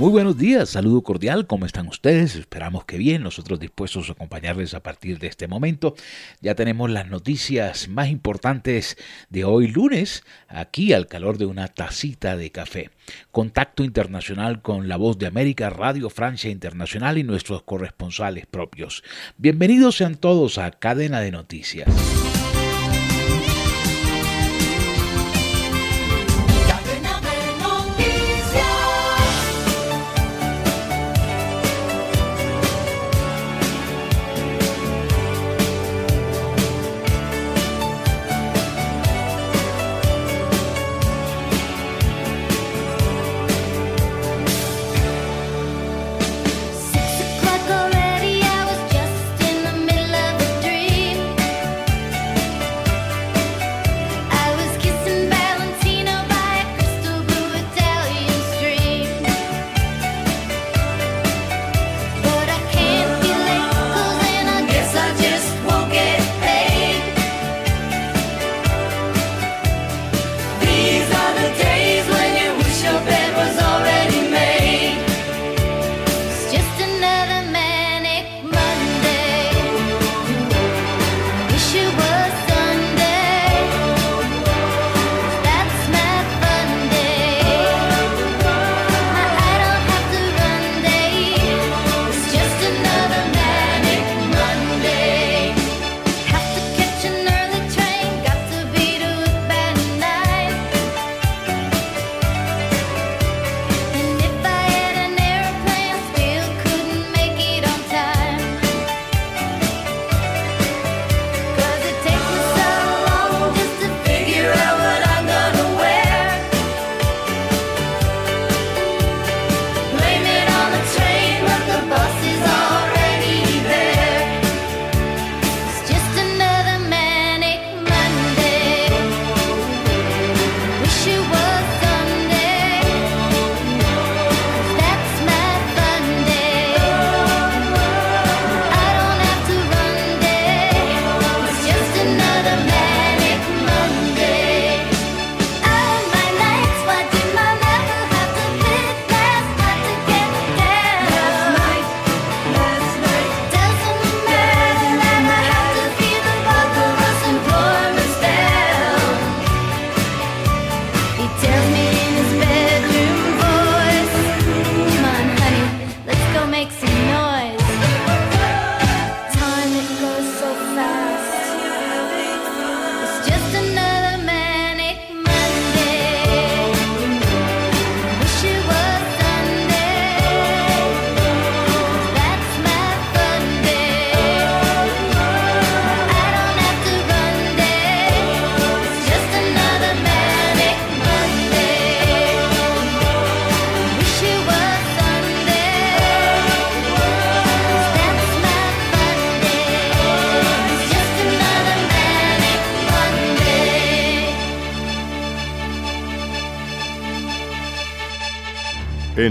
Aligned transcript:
Muy 0.00 0.08
buenos 0.08 0.38
días, 0.38 0.70
saludo 0.70 1.02
cordial, 1.02 1.46
¿cómo 1.46 1.66
están 1.66 1.86
ustedes? 1.86 2.34
Esperamos 2.34 2.86
que 2.86 2.96
bien, 2.96 3.22
nosotros 3.22 3.60
dispuestos 3.60 4.08
a 4.08 4.12
acompañarles 4.12 4.72
a 4.72 4.82
partir 4.82 5.18
de 5.18 5.26
este 5.26 5.46
momento. 5.46 5.94
Ya 6.40 6.54
tenemos 6.54 6.88
las 6.88 7.10
noticias 7.10 7.86
más 7.86 8.08
importantes 8.08 8.96
de 9.28 9.44
hoy 9.44 9.66
lunes, 9.66 10.24
aquí 10.48 10.94
al 10.94 11.06
calor 11.06 11.36
de 11.36 11.44
una 11.44 11.68
tacita 11.68 12.38
de 12.38 12.50
café. 12.50 12.88
Contacto 13.30 13.84
internacional 13.84 14.62
con 14.62 14.88
La 14.88 14.96
Voz 14.96 15.18
de 15.18 15.26
América, 15.26 15.68
Radio 15.68 16.08
Francia 16.08 16.48
Internacional 16.48 17.18
y 17.18 17.22
nuestros 17.22 17.62
corresponsales 17.64 18.46
propios. 18.46 19.04
Bienvenidos 19.36 19.96
sean 19.96 20.14
todos 20.14 20.56
a 20.56 20.70
Cadena 20.70 21.20
de 21.20 21.32
Noticias. 21.32 22.29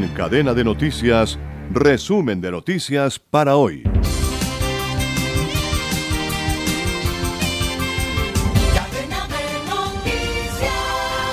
En 0.01 0.07
cadena 0.13 0.53
de 0.53 0.63
noticias, 0.63 1.37
resumen 1.73 2.39
de 2.39 2.51
noticias 2.51 3.19
para 3.19 3.57
hoy. 3.57 3.88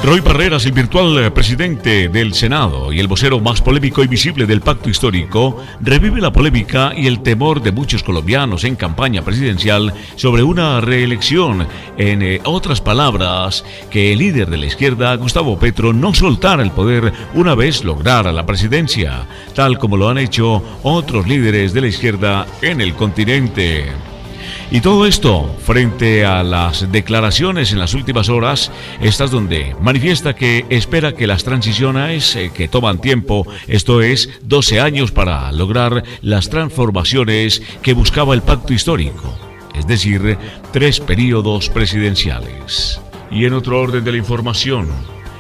Roy 0.07 0.21
Barreras, 0.21 0.65
el 0.67 0.71
virtual 0.71 1.19
eh, 1.19 1.33
presidente 1.33 2.09
del 2.09 2.33
Senado 2.33 2.93
y 2.93 3.01
el 3.01 3.09
vocero 3.09 3.41
más 3.41 3.61
polémico 3.61 4.05
y 4.05 4.07
visible 4.07 4.47
del 4.47 4.61
pacto 4.61 4.89
histórico, 4.89 5.61
revive 5.81 6.21
la 6.21 6.31
polémica 6.31 6.93
y 6.97 7.09
el 7.09 7.25
temor 7.25 7.61
de 7.61 7.73
muchos 7.73 8.05
colombianos 8.05 8.63
en 8.63 8.77
campaña 8.77 9.23
presidencial 9.23 9.93
sobre 10.15 10.45
una 10.45 10.81
reelección. 10.81 11.67
En 11.99 12.23
eh, 12.23 12.41
otras 12.45 12.81
palabras, 12.81 13.65
que 13.91 14.13
el 14.13 14.21
líder 14.21 14.49
de 14.49 14.59
la 14.59 14.67
izquierda, 14.67 15.13
Gustavo 15.17 15.59
Petro, 15.59 15.93
no 15.93 16.15
soltara 16.15 16.63
el 16.63 16.71
poder 16.71 17.13
una 17.35 17.57
vez 17.57 17.83
lograra 17.83 18.31
la 18.31 18.47
presidencia, 18.47 19.27
tal 19.57 19.77
como 19.77 19.97
lo 19.97 20.09
han 20.09 20.19
hecho 20.19 20.63
otros 20.85 21.27
líderes 21.27 21.73
de 21.73 21.81
la 21.81 21.89
izquierda 21.89 22.47
en 22.63 22.81
el 22.81 22.95
continente. 22.95 23.87
Y 24.71 24.81
todo 24.81 25.07
esto 25.07 25.55
frente 25.65 26.25
a 26.25 26.43
las 26.43 26.91
declaraciones 26.91 27.71
en 27.71 27.79
las 27.79 27.95
últimas 27.95 28.29
horas, 28.29 28.73
estas 29.01 29.31
donde 29.31 29.77
manifiesta 29.81 30.35
que 30.35 30.67
espera 30.71 31.13
que 31.13 31.29
las 31.29 31.45
transiciones 31.45 32.35
eh, 32.35 32.51
que 32.53 32.67
toman 32.67 33.01
tiempo, 33.01 33.47
esto 33.69 34.03
es 34.03 34.29
12 34.43 34.81
años 34.81 35.13
para 35.13 35.53
lograr 35.53 36.03
las 36.21 36.51
transformaciones 36.51 37.63
que 37.81 37.93
buscaba 37.93 38.35
el 38.35 38.43
pacto 38.43 38.73
histórico. 38.73 39.39
es 39.77 39.87
decir, 39.87 40.39
tres 40.73 41.01
periodos 41.01 41.69
presidenciales. 41.69 42.99
Y 43.31 43.45
en 43.45 43.53
otro 43.53 43.79
orden 43.79 44.03
de 44.05 44.13
la 44.13 44.19
información, 44.19 44.89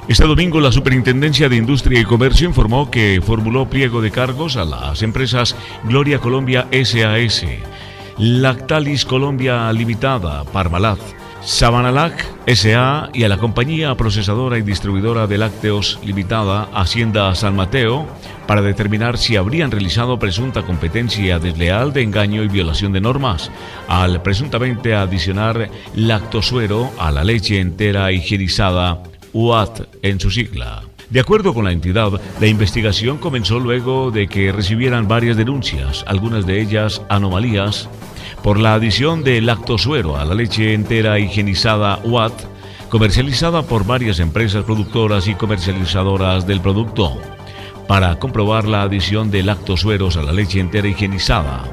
este 0.09 0.25
domingo 0.25 0.61
la 0.61 0.71
Superintendencia 0.71 1.49
de 1.49 1.57
Industria 1.57 2.01
y 2.01 2.05
Comercio 2.05 2.47
informó 2.47 2.91
que 2.91 3.21
formuló 3.25 3.69
pliego 3.69 4.01
de 4.01 4.13
cargos 4.13 4.57
a 4.57 4.65
las 4.65 5.03
empresas 5.03 5.57
Gloria 5.85 6.21
Colombia 6.21 6.69
SAS, 6.71 7.45
Lactalis 8.19 9.05
Colombia 9.05 9.71
Limitada, 9.75 10.43
Parmalat, 10.45 10.99
Sabanalac 11.43 12.25
SA 12.47 13.11
y 13.13 13.25
a 13.25 13.29
la 13.29 13.37
compañía 13.37 13.95
procesadora 13.95 14.57
y 14.57 14.63
distribuidora 14.63 15.27
de 15.27 15.37
lácteos 15.37 15.99
limitada 16.03 16.67
Hacienda 16.73 17.35
San 17.35 17.55
Mateo 17.55 18.07
para 18.47 18.63
determinar 18.63 19.19
si 19.19 19.37
habrían 19.37 19.71
realizado 19.71 20.19
presunta 20.19 20.63
competencia 20.63 21.39
desleal 21.39 21.93
de 21.93 22.03
engaño 22.03 22.43
y 22.43 22.49
violación 22.49 22.95
de 22.95 23.03
normas 23.03 23.51
al 23.87 24.23
presuntamente 24.23 24.95
adicionar 24.95 25.69
lactosuero 25.95 26.91
a 26.99 27.13
la 27.13 27.23
leche 27.23 27.61
entera 27.61 28.11
higienizada 28.13 29.03
UAT 29.35 29.89
en 30.01 30.19
su 30.21 30.31
sigla. 30.31 30.85
De 31.11 31.21
acuerdo 31.21 31.55
con 31.55 31.65
la 31.65 31.71
entidad, 31.71 32.21
la 32.41 32.47
investigación 32.49 33.19
comenzó 33.19 33.61
luego 33.61 34.11
de 34.11 34.27
que 34.27 34.51
recibieran 34.51 35.07
varias 35.07 35.37
denuncias, 35.37 36.05
algunas 36.09 36.47
de 36.47 36.61
ellas 36.61 37.01
anomalías, 37.09 37.89
por 38.47 38.61
la 38.61 38.75
adición 38.75 39.25
de 39.25 39.41
lactosuero 39.41 40.17
a 40.17 40.25
la 40.25 40.33
leche 40.33 40.73
entera 40.73 41.19
higienizada 41.19 41.99
UAT, 42.05 42.33
comercializada 42.89 43.63
por 43.65 43.85
varias 43.85 44.21
empresas 44.21 44.63
productoras 44.63 45.27
y 45.27 45.35
comercializadoras 45.35 46.47
del 46.47 46.61
producto, 46.61 47.21
para 47.89 48.21
comprobar 48.21 48.65
la 48.65 48.83
adición 48.83 49.33
de 49.33 49.43
lactosueros 49.43 50.17
a 50.17 50.23
la 50.23 50.33
leche 50.33 50.61
entera 50.61 50.87
higienizada. 50.87 51.65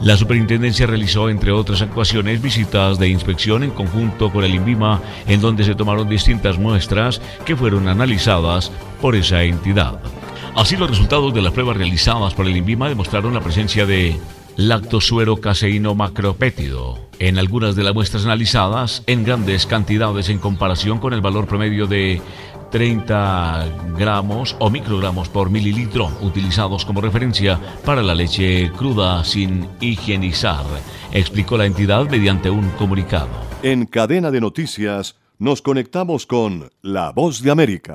La 0.00 0.16
superintendencia 0.16 0.86
realizó, 0.86 1.28
entre 1.28 1.50
otras 1.50 1.82
actuaciones, 1.82 2.40
visitas 2.40 3.00
de 3.00 3.08
inspección 3.08 3.64
en 3.64 3.72
conjunto 3.72 4.30
con 4.30 4.44
el 4.44 4.54
INVIMA, 4.54 5.00
en 5.26 5.40
donde 5.40 5.64
se 5.64 5.74
tomaron 5.74 6.08
distintas 6.08 6.56
muestras 6.56 7.20
que 7.44 7.56
fueron 7.56 7.88
analizadas 7.88 8.70
por 9.00 9.16
esa 9.16 9.42
entidad. 9.42 9.98
Así, 10.54 10.76
los 10.76 10.88
resultados 10.88 11.34
de 11.34 11.42
las 11.42 11.52
pruebas 11.52 11.76
realizadas 11.76 12.32
por 12.34 12.46
el 12.46 12.56
INVIMA 12.56 12.88
demostraron 12.88 13.34
la 13.34 13.40
presencia 13.40 13.86
de 13.86 14.20
lactosuero 14.56 15.36
caseíno 15.36 15.94
macropétido 15.94 16.98
en 17.18 17.38
algunas 17.38 17.76
de 17.76 17.84
las 17.84 17.94
muestras 17.94 18.24
analizadas 18.24 19.02
en 19.06 19.24
grandes 19.24 19.66
cantidades 19.66 20.28
en 20.28 20.38
comparación 20.38 20.98
con 20.98 21.12
el 21.12 21.20
valor 21.20 21.46
promedio 21.46 21.86
de 21.86 22.20
30 22.70 23.66
gramos 23.98 24.56
o 24.58 24.70
microgramos 24.70 25.28
por 25.28 25.50
mililitro 25.50 26.10
utilizados 26.22 26.84
como 26.84 27.00
referencia 27.00 27.58
para 27.84 28.02
la 28.02 28.14
leche 28.14 28.70
cruda 28.76 29.24
sin 29.24 29.68
higienizar, 29.80 30.64
explicó 31.12 31.56
la 31.56 31.66
entidad 31.66 32.08
mediante 32.08 32.50
un 32.50 32.70
comunicado. 32.70 33.28
En 33.62 33.86
cadena 33.86 34.30
de 34.30 34.40
noticias 34.40 35.16
nos 35.38 35.62
conectamos 35.62 36.26
con 36.26 36.70
La 36.82 37.12
Voz 37.12 37.42
de 37.42 37.50
América. 37.50 37.94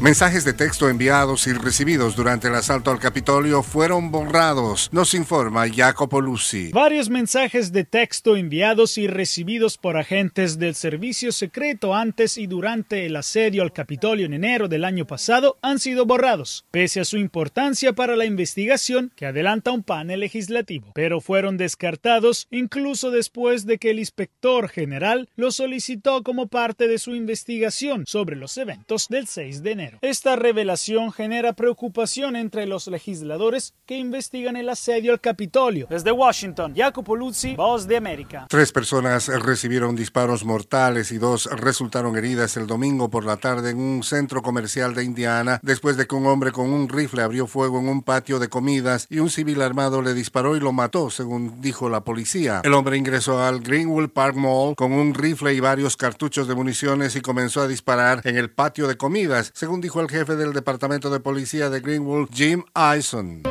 Mensajes 0.00 0.44
de 0.44 0.52
texto 0.52 0.90
enviados 0.90 1.46
y 1.46 1.54
recibidos 1.54 2.16
durante 2.16 2.48
el 2.48 2.54
asalto 2.54 2.90
al 2.90 2.98
Capitolio 2.98 3.62
fueron 3.62 4.10
borrados, 4.10 4.90
nos 4.92 5.14
informa 5.14 5.66
Jacopo 5.74 6.20
Luzzi. 6.20 6.70
Varios 6.70 7.08
mensajes 7.08 7.72
de 7.72 7.84
texto 7.84 8.36
enviados 8.36 8.98
y 8.98 9.06
recibidos 9.06 9.78
por 9.78 9.96
agentes 9.96 10.58
del 10.58 10.74
servicio 10.74 11.32
secreto 11.32 11.94
antes 11.94 12.36
y 12.36 12.46
durante 12.46 13.06
el 13.06 13.16
asedio 13.16 13.62
al 13.62 13.72
Capitolio 13.72 14.26
en 14.26 14.34
enero 14.34 14.68
del 14.68 14.84
año 14.84 15.06
pasado 15.06 15.56
han 15.62 15.78
sido 15.78 16.04
borrados, 16.04 16.66
pese 16.70 17.00
a 17.00 17.04
su 17.06 17.16
importancia 17.16 17.94
para 17.94 18.16
la 18.16 18.26
investigación 18.26 19.12
que 19.16 19.24
adelanta 19.24 19.72
un 19.72 19.82
panel 19.82 20.20
legislativo, 20.20 20.92
pero 20.94 21.22
fueron 21.22 21.56
descartados 21.56 22.48
incluso 22.50 23.10
después 23.10 23.64
de 23.64 23.78
que 23.78 23.90
el 23.90 23.98
inspector 23.98 24.68
general 24.68 25.30
los 25.36 25.56
solicitó 25.56 26.22
como 26.22 26.48
parte 26.48 26.86
de 26.86 26.98
su 26.98 27.14
investigación 27.14 28.04
sobre 28.06 28.36
los 28.36 28.58
eventos 28.58 29.08
del 29.08 29.26
6 29.26 29.62
de 29.62 29.70
enero. 29.72 29.95
Esta 30.00 30.36
revelación 30.36 31.12
genera 31.12 31.54
preocupación 31.54 32.36
entre 32.36 32.66
los 32.66 32.86
legisladores 32.86 33.74
que 33.86 33.96
investigan 33.96 34.56
el 34.56 34.68
asedio 34.68 35.12
al 35.12 35.20
Capitolio. 35.20 35.86
Desde 35.88 36.12
Washington, 36.12 36.74
Jacopo 36.76 37.16
Luzzi, 37.16 37.56
Voz 37.56 37.86
de 37.86 37.96
América. 37.96 38.46
Tres 38.48 38.72
personas 38.72 39.28
recibieron 39.28 39.96
disparos 39.96 40.44
mortales 40.44 41.12
y 41.12 41.18
dos 41.18 41.46
resultaron 41.46 42.16
heridas 42.16 42.56
el 42.56 42.66
domingo 42.66 43.10
por 43.10 43.24
la 43.24 43.36
tarde 43.36 43.70
en 43.70 43.78
un 43.78 44.02
centro 44.02 44.42
comercial 44.42 44.94
de 44.94 45.04
Indiana 45.04 45.60
después 45.62 45.96
de 45.96 46.06
que 46.06 46.14
un 46.14 46.26
hombre 46.26 46.52
con 46.52 46.72
un 46.72 46.88
rifle 46.88 47.22
abrió 47.22 47.46
fuego 47.46 47.80
en 47.80 47.88
un 47.88 48.02
patio 48.02 48.38
de 48.38 48.48
comidas 48.48 49.06
y 49.10 49.18
un 49.18 49.30
civil 49.30 49.62
armado 49.62 50.02
le 50.02 50.14
disparó 50.14 50.56
y 50.56 50.60
lo 50.60 50.72
mató, 50.72 51.10
según 51.10 51.60
dijo 51.60 51.88
la 51.88 52.02
policía. 52.02 52.60
El 52.64 52.74
hombre 52.74 52.96
ingresó 52.96 53.42
al 53.42 53.60
Greenwood 53.60 54.10
Park 54.10 54.36
Mall 54.36 54.74
con 54.76 54.92
un 54.92 55.14
rifle 55.14 55.54
y 55.54 55.60
varios 55.60 55.96
cartuchos 55.96 56.48
de 56.48 56.54
municiones 56.54 57.16
y 57.16 57.20
comenzó 57.20 57.62
a 57.62 57.68
disparar 57.68 58.20
en 58.24 58.36
el 58.36 58.50
patio 58.50 58.88
de 58.88 58.96
comidas, 58.96 59.52
según 59.54 59.75
dijo 59.80 60.00
el 60.00 60.08
jefe 60.08 60.36
del 60.36 60.52
Departamento 60.52 61.10
de 61.10 61.20
Policía 61.20 61.70
de 61.70 61.80
Greenwood, 61.80 62.28
Jim 62.32 62.64
Eisen. 62.74 63.42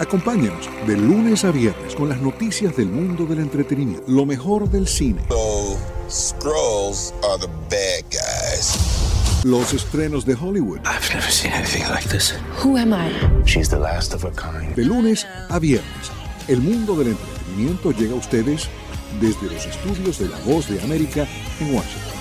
Acompáñenos 0.00 0.68
de 0.86 0.96
lunes 0.96 1.44
a 1.44 1.50
viernes 1.50 1.94
con 1.94 2.08
las 2.08 2.20
noticias 2.20 2.76
del 2.76 2.88
mundo 2.88 3.26
del 3.26 3.40
entretenimiento, 3.40 4.04
lo 4.06 4.24
mejor 4.26 4.70
del 4.70 4.86
cine. 4.86 5.22
Los 9.44 9.72
estrenos 9.74 10.24
de 10.24 10.34
Hollywood. 10.34 10.80
De 14.76 14.84
lunes 14.84 15.26
a 15.48 15.58
viernes, 15.58 16.12
el 16.46 16.60
mundo 16.60 16.96
del 16.96 17.08
entretenimiento 17.08 17.92
llega 17.92 18.12
a 18.12 18.16
ustedes 18.16 18.68
desde 19.20 19.46
los 19.46 19.66
estudios 19.66 20.18
de 20.18 20.28
La 20.28 20.38
Voz 20.40 20.68
de 20.68 20.80
América 20.82 21.26
en 21.60 21.74
Washington. 21.74 22.17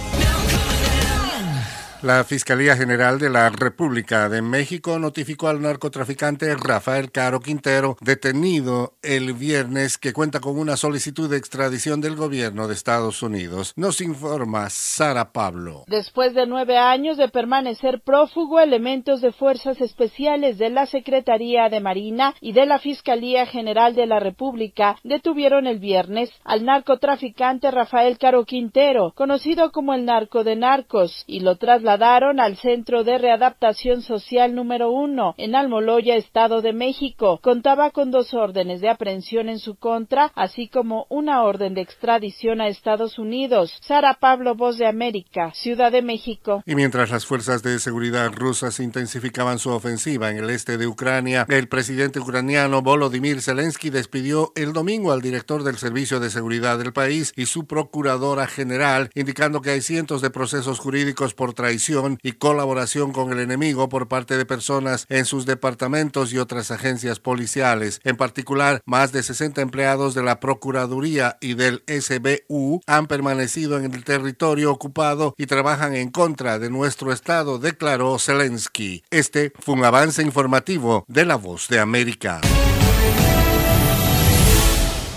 La 2.04 2.24
Fiscalía 2.24 2.78
General 2.78 3.18
de 3.18 3.32
la 3.32 3.50
República 3.50 4.30
de 4.30 4.44
México 4.44 5.00
notificó 5.00 5.48
al 5.48 5.64
narcotraficante 5.64 6.56
Rafael 6.56 7.12
Caro 7.12 7.40
Quintero, 7.40 7.98
detenido 8.02 8.94
el 9.02 9.34
viernes, 9.34 9.98
que 9.98 10.14
cuenta 10.14 10.40
con 10.40 10.60
una 10.60 10.78
solicitud 10.78 11.28
de 11.28 11.38
extradición 11.38 12.00
del 12.00 12.16
gobierno 12.16 12.68
de 12.68 12.76
Estados 12.76 13.24
Unidos. 13.24 13.74
Nos 13.76 14.00
informa 14.02 14.70
Sara 14.70 15.32
Pablo. 15.32 15.86
Después 15.88 16.36
de 16.36 16.46
nueve 16.46 16.78
años 16.78 17.18
de 17.18 17.30
permanecer 17.30 18.02
prófugo, 18.02 18.60
elementos 18.60 19.22
de 19.22 19.32
fuerzas 19.32 19.82
especiales 19.82 20.60
de 20.60 20.70
la 20.70 20.86
Secretaría 20.86 21.68
de 21.70 21.80
Marina 21.80 22.36
y 22.42 22.54
de 22.54 22.68
la 22.68 22.78
Fiscalía 22.78 23.48
General 23.48 23.96
de 23.96 24.06
la 24.06 24.20
República 24.20 24.98
detuvieron 25.04 25.66
el 25.66 25.80
viernes 25.80 26.30
al 26.44 26.64
narcotraficante 26.64 27.72
Rafael 27.72 28.20
Caro 28.20 28.46
Quintero, 28.46 29.14
conocido 29.16 29.72
como 29.72 29.96
el 29.96 30.06
narco 30.06 30.44
de 30.44 30.56
narcos, 30.56 31.24
y 31.26 31.40
lo 31.40 31.56
trasladaron 31.56 31.87
trasladaron 31.88 32.42
al 32.42 32.58
Centro 32.58 33.06
de 33.06 33.18
Readaptación 33.18 34.02
Social 34.02 34.54
número 34.54 34.92
uno 34.92 35.36
en 35.38 35.56
Almoloya, 35.56 36.18
Estado 36.18 36.62
de 36.62 36.74
México. 36.74 37.40
Contaba 37.42 37.92
con 37.92 38.12
dos 38.12 38.34
órdenes 38.34 38.82
de 38.82 38.90
aprehensión 38.90 39.48
en 39.48 39.58
su 39.58 39.76
contra, 39.76 40.34
así 40.36 40.68
como 40.68 41.06
una 41.08 41.44
orden 41.44 41.76
de 41.76 41.80
extradición 41.80 42.60
a 42.60 42.68
Estados 42.68 43.18
Unidos. 43.18 43.74
Sara 43.80 44.16
Pablo, 44.20 44.54
Voz 44.54 44.78
de 44.78 44.86
América, 44.86 45.54
Ciudad 45.54 45.94
de 45.94 46.02
México. 46.02 46.62
Y 46.66 46.76
mientras 46.76 47.10
las 47.10 47.26
fuerzas 47.26 47.64
de 47.64 47.80
seguridad 47.80 48.34
rusas 48.34 48.82
intensificaban 48.82 49.58
su 49.58 49.70
ofensiva 49.70 50.30
en 50.30 50.40
el 50.40 50.50
este 50.50 50.78
de 50.78 50.88
Ucrania, 50.88 51.46
el 51.48 51.70
presidente 51.70 52.20
ucraniano 52.20 52.82
Volodymyr 52.82 53.42
Zelensky 53.42 53.92
despidió 53.92 54.52
el 54.58 54.74
domingo 54.74 55.14
al 55.14 55.22
director 55.22 55.64
del 55.64 55.78
Servicio 55.78 56.20
de 56.20 56.32
Seguridad 56.32 56.80
del 56.80 56.92
país 56.92 57.32
y 57.38 57.46
su 57.46 57.66
procuradora 57.66 58.46
general, 58.46 59.10
indicando 59.16 59.62
que 59.62 59.70
hay 59.70 59.80
cientos 59.80 60.22
de 60.22 60.32
procesos 60.32 60.80
jurídicos 60.80 61.34
por 61.34 61.54
traición 61.54 61.77
y 62.24 62.34
colaboración 62.34 63.12
con 63.12 63.32
el 63.32 63.40
enemigo 63.40 63.90
por 63.90 64.08
parte 64.08 64.38
de 64.38 64.46
personas 64.46 65.06
en 65.10 65.26
sus 65.26 65.46
departamentos 65.46 66.34
y 66.34 66.38
otras 66.38 66.72
agencias 66.72 67.20
policiales. 67.20 68.02
En 68.04 68.18
particular, 68.18 68.82
más 68.86 69.12
de 69.12 69.24
60 69.24 69.62
empleados 69.62 70.14
de 70.14 70.24
la 70.24 70.40
Procuraduría 70.40 71.38
y 71.40 71.54
del 71.54 71.84
SBU 71.88 72.82
han 72.88 73.08
permanecido 73.08 73.78
en 73.78 73.94
el 73.94 74.04
territorio 74.04 74.72
ocupado 74.72 75.34
y 75.38 75.46
trabajan 75.46 75.96
en 75.96 76.10
contra 76.10 76.60
de 76.60 76.70
nuestro 76.70 77.12
Estado, 77.12 77.60
declaró 77.60 78.18
Zelensky. 78.20 79.04
Este 79.10 79.52
fue 79.60 79.76
un 79.76 79.86
avance 79.86 80.22
informativo 80.22 81.06
de 81.08 81.26
La 81.26 81.36
Voz 81.36 81.68
de 81.68 81.80
América. 81.80 82.42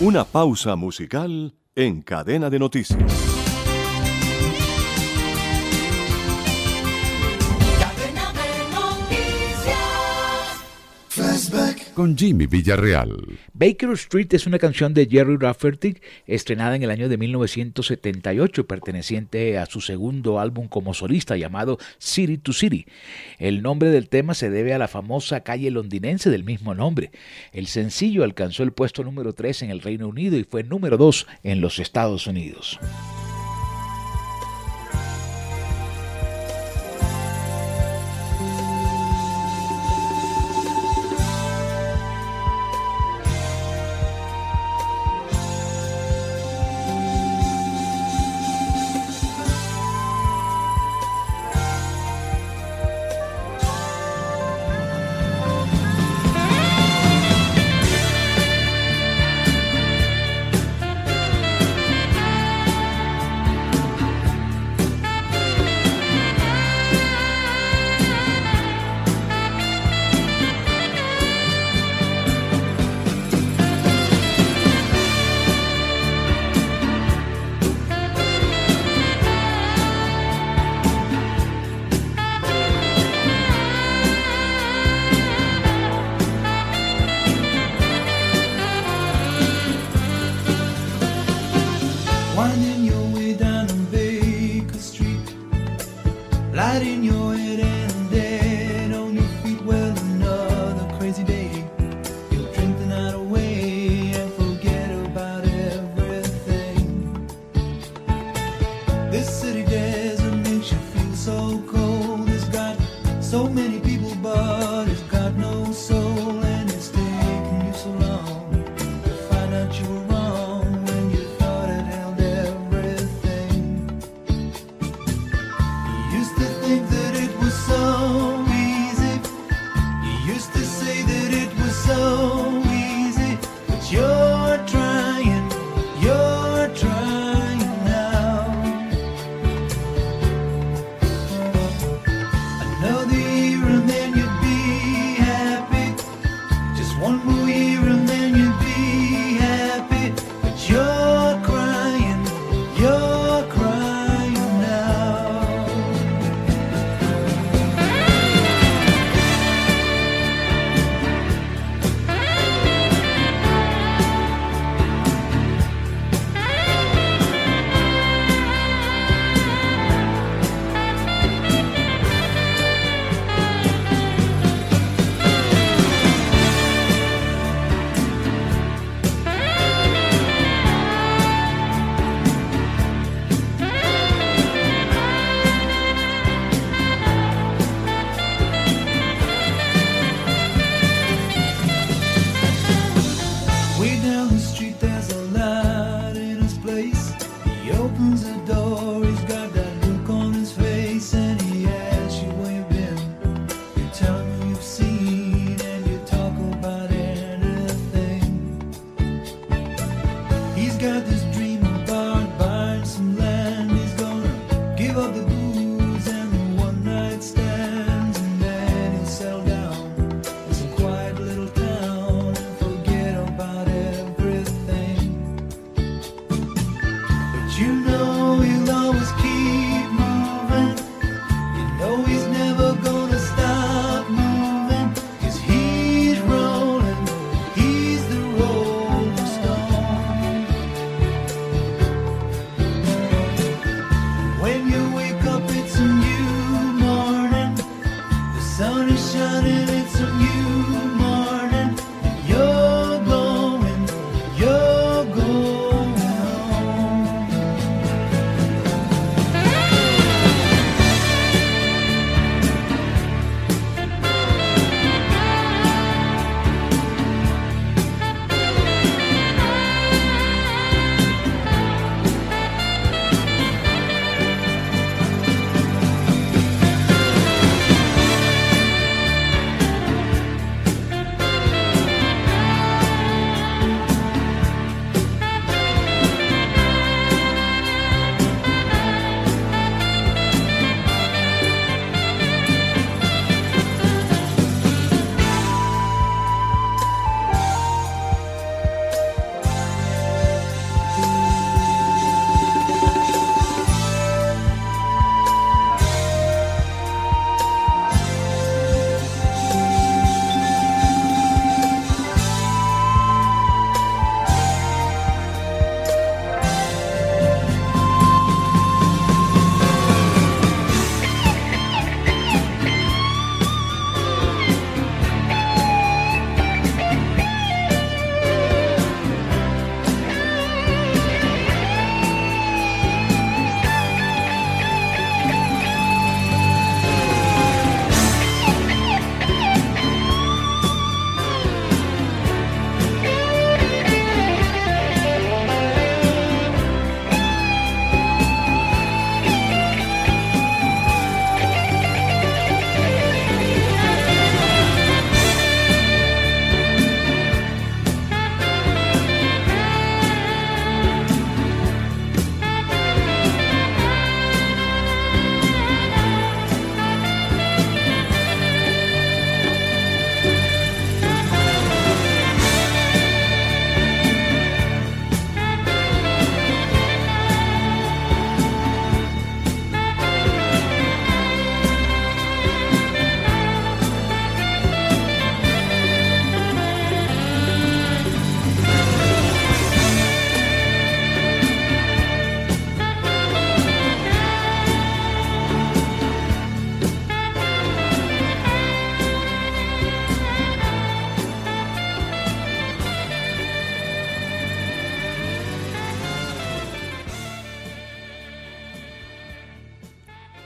Una 0.01 0.25
pausa 0.25 0.77
musical 0.77 1.55
en 1.75 2.03
cadena 2.03 2.51
de 2.51 2.59
noticias. 2.59 3.40
Con 12.01 12.17
Jimmy 12.17 12.47
Villarreal. 12.47 13.15
Baker 13.53 13.91
Street 13.91 14.29
es 14.33 14.47
una 14.47 14.59
canción 14.59 14.95
de 14.95 15.05
Jerry 15.05 15.37
Rafferty 15.37 15.99
estrenada 16.27 16.75
en 16.75 16.83
el 16.83 16.91
año 16.91 17.11
de 17.11 17.19
1978, 17.19 18.67
perteneciente 18.67 19.59
a 19.59 19.67
su 19.67 19.83
segundo 19.83 20.41
álbum 20.41 20.67
como 20.67 20.95
solista 20.95 21.37
llamado 21.37 21.77
City 21.99 22.39
to 22.39 22.55
City. 22.55 22.87
El 23.39 23.61
nombre 23.61 23.91
del 23.91 24.09
tema 24.09 24.33
se 24.33 24.49
debe 24.49 24.73
a 24.73 24.79
la 24.79 24.89
famosa 24.89 25.41
calle 25.41 25.71
londinense 25.71 26.31
del 26.31 26.43
mismo 26.43 26.75
nombre. 26.75 27.11
El 27.53 27.67
sencillo 27.67 28.25
alcanzó 28.25 28.63
el 28.63 28.73
puesto 28.73 29.05
número 29.05 29.35
3 29.35 29.65
en 29.65 29.71
el 29.71 29.83
Reino 29.83 30.09
Unido 30.09 30.39
y 30.39 30.45
fue 30.45 30.63
número 30.63 30.97
2 30.97 31.27
en 31.43 31.61
los 31.61 31.81
Estados 31.81 32.27
Unidos. 32.27 32.81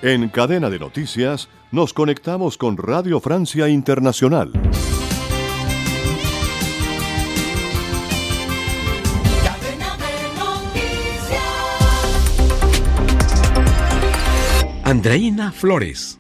En 0.07 0.29
cadena 0.29 0.69
de 0.69 0.79
noticias 0.79 1.49
nos 1.71 1.95
conectamos 1.95 2.59
con 2.59 2.77
Radio 2.77 3.21
Francia 3.21 3.71
Internacional. 3.71 4.53
Andreina 14.85 15.51
Flores. 15.53 16.19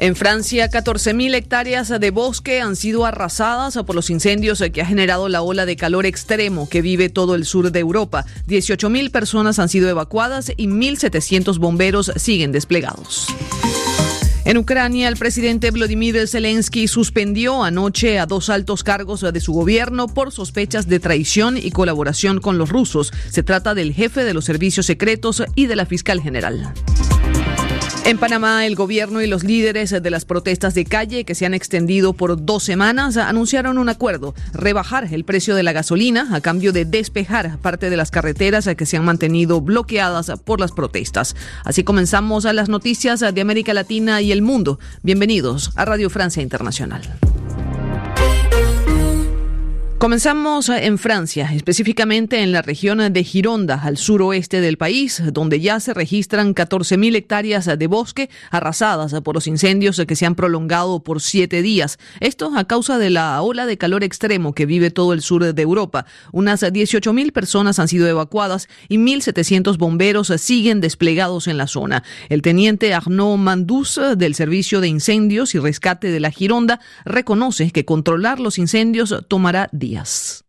En 0.00 0.16
Francia, 0.16 0.70
14.000 0.70 1.34
hectáreas 1.34 1.90
de 1.90 2.10
bosque 2.10 2.62
han 2.62 2.74
sido 2.74 3.04
arrasadas 3.04 3.76
por 3.84 3.94
los 3.94 4.08
incendios 4.08 4.64
que 4.72 4.80
ha 4.80 4.86
generado 4.86 5.28
la 5.28 5.42
ola 5.42 5.66
de 5.66 5.76
calor 5.76 6.06
extremo 6.06 6.70
que 6.70 6.80
vive 6.80 7.10
todo 7.10 7.34
el 7.34 7.44
sur 7.44 7.70
de 7.70 7.80
Europa. 7.80 8.24
18.000 8.48 9.10
personas 9.10 9.58
han 9.58 9.68
sido 9.68 9.90
evacuadas 9.90 10.52
y 10.56 10.68
1.700 10.68 11.58
bomberos 11.58 12.12
siguen 12.16 12.50
desplegados. 12.50 13.26
En 14.46 14.56
Ucrania, 14.56 15.06
el 15.06 15.18
presidente 15.18 15.70
Vladimir 15.70 16.26
Zelensky 16.26 16.88
suspendió 16.88 17.62
anoche 17.62 18.18
a 18.18 18.24
dos 18.24 18.48
altos 18.48 18.82
cargos 18.82 19.20
de 19.20 19.40
su 19.40 19.52
gobierno 19.52 20.08
por 20.08 20.32
sospechas 20.32 20.88
de 20.88 20.98
traición 20.98 21.58
y 21.58 21.72
colaboración 21.72 22.40
con 22.40 22.56
los 22.56 22.70
rusos. 22.70 23.12
Se 23.28 23.42
trata 23.42 23.74
del 23.74 23.92
jefe 23.92 24.24
de 24.24 24.32
los 24.32 24.46
servicios 24.46 24.86
secretos 24.86 25.42
y 25.56 25.66
de 25.66 25.76
la 25.76 25.84
fiscal 25.84 26.22
general. 26.22 26.72
En 28.04 28.18
Panamá, 28.18 28.66
el 28.66 28.76
gobierno 28.76 29.20
y 29.20 29.26
los 29.26 29.44
líderes 29.44 29.90
de 29.90 30.10
las 30.10 30.24
protestas 30.24 30.74
de 30.74 30.84
calle 30.84 31.24
que 31.24 31.34
se 31.34 31.46
han 31.46 31.54
extendido 31.54 32.12
por 32.12 32.44
dos 32.44 32.64
semanas 32.64 33.16
anunciaron 33.16 33.78
un 33.78 33.88
acuerdo, 33.88 34.34
rebajar 34.52 35.12
el 35.12 35.24
precio 35.24 35.54
de 35.54 35.62
la 35.62 35.72
gasolina 35.72 36.34
a 36.34 36.40
cambio 36.40 36.72
de 36.72 36.86
despejar 36.86 37.58
parte 37.58 37.90
de 37.90 37.96
las 37.96 38.10
carreteras 38.10 38.68
que 38.76 38.86
se 38.86 38.96
han 38.96 39.04
mantenido 39.04 39.60
bloqueadas 39.60 40.32
por 40.44 40.60
las 40.60 40.72
protestas. 40.72 41.36
Así 41.64 41.84
comenzamos 41.84 42.46
a 42.46 42.52
las 42.52 42.68
noticias 42.68 43.20
de 43.20 43.40
América 43.40 43.74
Latina 43.74 44.20
y 44.22 44.32
el 44.32 44.42
mundo. 44.42 44.80
Bienvenidos 45.02 45.70
a 45.76 45.84
Radio 45.84 46.10
Francia 46.10 46.42
Internacional. 46.42 47.02
Comenzamos 50.00 50.70
en 50.70 50.96
Francia, 50.96 51.50
específicamente 51.52 52.40
en 52.42 52.52
la 52.52 52.62
región 52.62 53.12
de 53.12 53.22
Gironda, 53.22 53.82
al 53.82 53.98
suroeste 53.98 54.62
del 54.62 54.78
país, 54.78 55.22
donde 55.30 55.60
ya 55.60 55.78
se 55.78 55.92
registran 55.92 56.54
14.000 56.54 57.16
hectáreas 57.16 57.66
de 57.66 57.86
bosque 57.86 58.30
arrasadas 58.50 59.12
por 59.20 59.34
los 59.34 59.46
incendios 59.46 60.00
que 60.08 60.16
se 60.16 60.24
han 60.24 60.36
prolongado 60.36 61.04
por 61.04 61.20
siete 61.20 61.60
días. 61.60 61.98
Esto 62.20 62.50
a 62.56 62.64
causa 62.64 62.96
de 62.96 63.10
la 63.10 63.42
ola 63.42 63.66
de 63.66 63.76
calor 63.76 64.02
extremo 64.02 64.54
que 64.54 64.64
vive 64.64 64.90
todo 64.90 65.12
el 65.12 65.20
sur 65.20 65.52
de 65.52 65.62
Europa. 65.62 66.06
Unas 66.32 66.62
18.000 66.62 67.30
personas 67.32 67.78
han 67.78 67.88
sido 67.88 68.08
evacuadas 68.08 68.68
y 68.88 68.96
1.700 68.96 69.76
bomberos 69.76 70.32
siguen 70.38 70.80
desplegados 70.80 71.46
en 71.46 71.58
la 71.58 71.66
zona. 71.66 72.04
El 72.30 72.40
teniente 72.40 72.94
Arnaud 72.94 73.36
Mandus 73.36 74.00
del 74.16 74.34
Servicio 74.34 74.80
de 74.80 74.88
Incendios 74.88 75.54
y 75.54 75.58
Rescate 75.58 76.10
de 76.10 76.20
la 76.20 76.30
Gironda 76.30 76.80
reconoce 77.04 77.70
que 77.70 77.84
controlar 77.84 78.40
los 78.40 78.56
incendios 78.56 79.14
tomará 79.28 79.68
días. 79.72 79.89
Yes. 79.90 80.44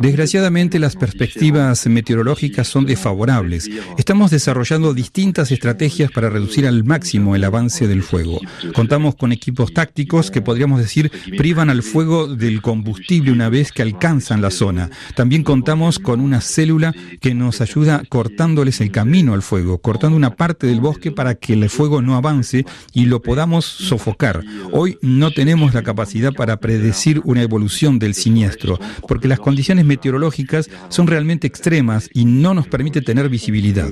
Desgraciadamente 0.00 0.78
las 0.78 0.96
perspectivas 0.96 1.86
meteorológicas 1.86 2.68
son 2.68 2.86
desfavorables. 2.86 3.70
Estamos 3.98 4.30
desarrollando 4.30 4.94
distintas 4.94 5.50
estrategias 5.50 6.10
para 6.10 6.30
reducir 6.30 6.66
al 6.66 6.84
máximo 6.84 7.34
el 7.34 7.44
avance 7.44 7.88
del 7.88 8.02
fuego. 8.02 8.38
Contamos 8.74 9.16
con 9.16 9.32
equipos 9.32 9.72
tácticos 9.72 10.30
que 10.30 10.42
podríamos 10.42 10.78
decir 10.78 11.10
privan 11.36 11.70
al 11.70 11.82
fuego 11.82 12.28
del 12.28 12.62
combustible 12.62 13.32
una 13.32 13.48
vez 13.48 13.72
que 13.72 13.82
alcanzan 13.82 14.42
la 14.42 14.50
zona. 14.50 14.90
También 15.16 15.42
contamos 15.42 15.98
con 15.98 16.20
una 16.20 16.40
célula 16.40 16.94
que 17.20 17.34
nos 17.34 17.60
ayuda 17.60 18.02
cortándoles 18.08 18.80
el 18.80 18.90
camino 18.92 19.34
al 19.34 19.42
fuego, 19.42 19.78
cortando 19.78 20.16
una 20.16 20.36
parte 20.36 20.66
del 20.66 20.80
bosque 20.80 21.10
para 21.10 21.34
que 21.34 21.54
el 21.54 21.68
fuego 21.68 22.02
no 22.02 22.14
avance 22.14 22.64
y 22.92 23.06
lo 23.06 23.22
podamos 23.22 23.64
sofocar. 23.64 24.44
Hoy 24.72 24.98
no 25.00 25.30
tenemos 25.30 25.61
la 25.70 25.82
capacidad 25.82 26.32
para 26.32 26.58
predecir 26.58 27.20
una 27.24 27.42
evolución 27.42 27.98
del 27.98 28.14
siniestro, 28.14 28.78
porque 29.06 29.28
las 29.28 29.38
condiciones 29.38 29.84
meteorológicas 29.84 30.68
son 30.88 31.06
realmente 31.06 31.46
extremas 31.46 32.10
y 32.12 32.24
no 32.24 32.54
nos 32.54 32.66
permite 32.66 33.00
tener 33.00 33.28
visibilidad. 33.28 33.88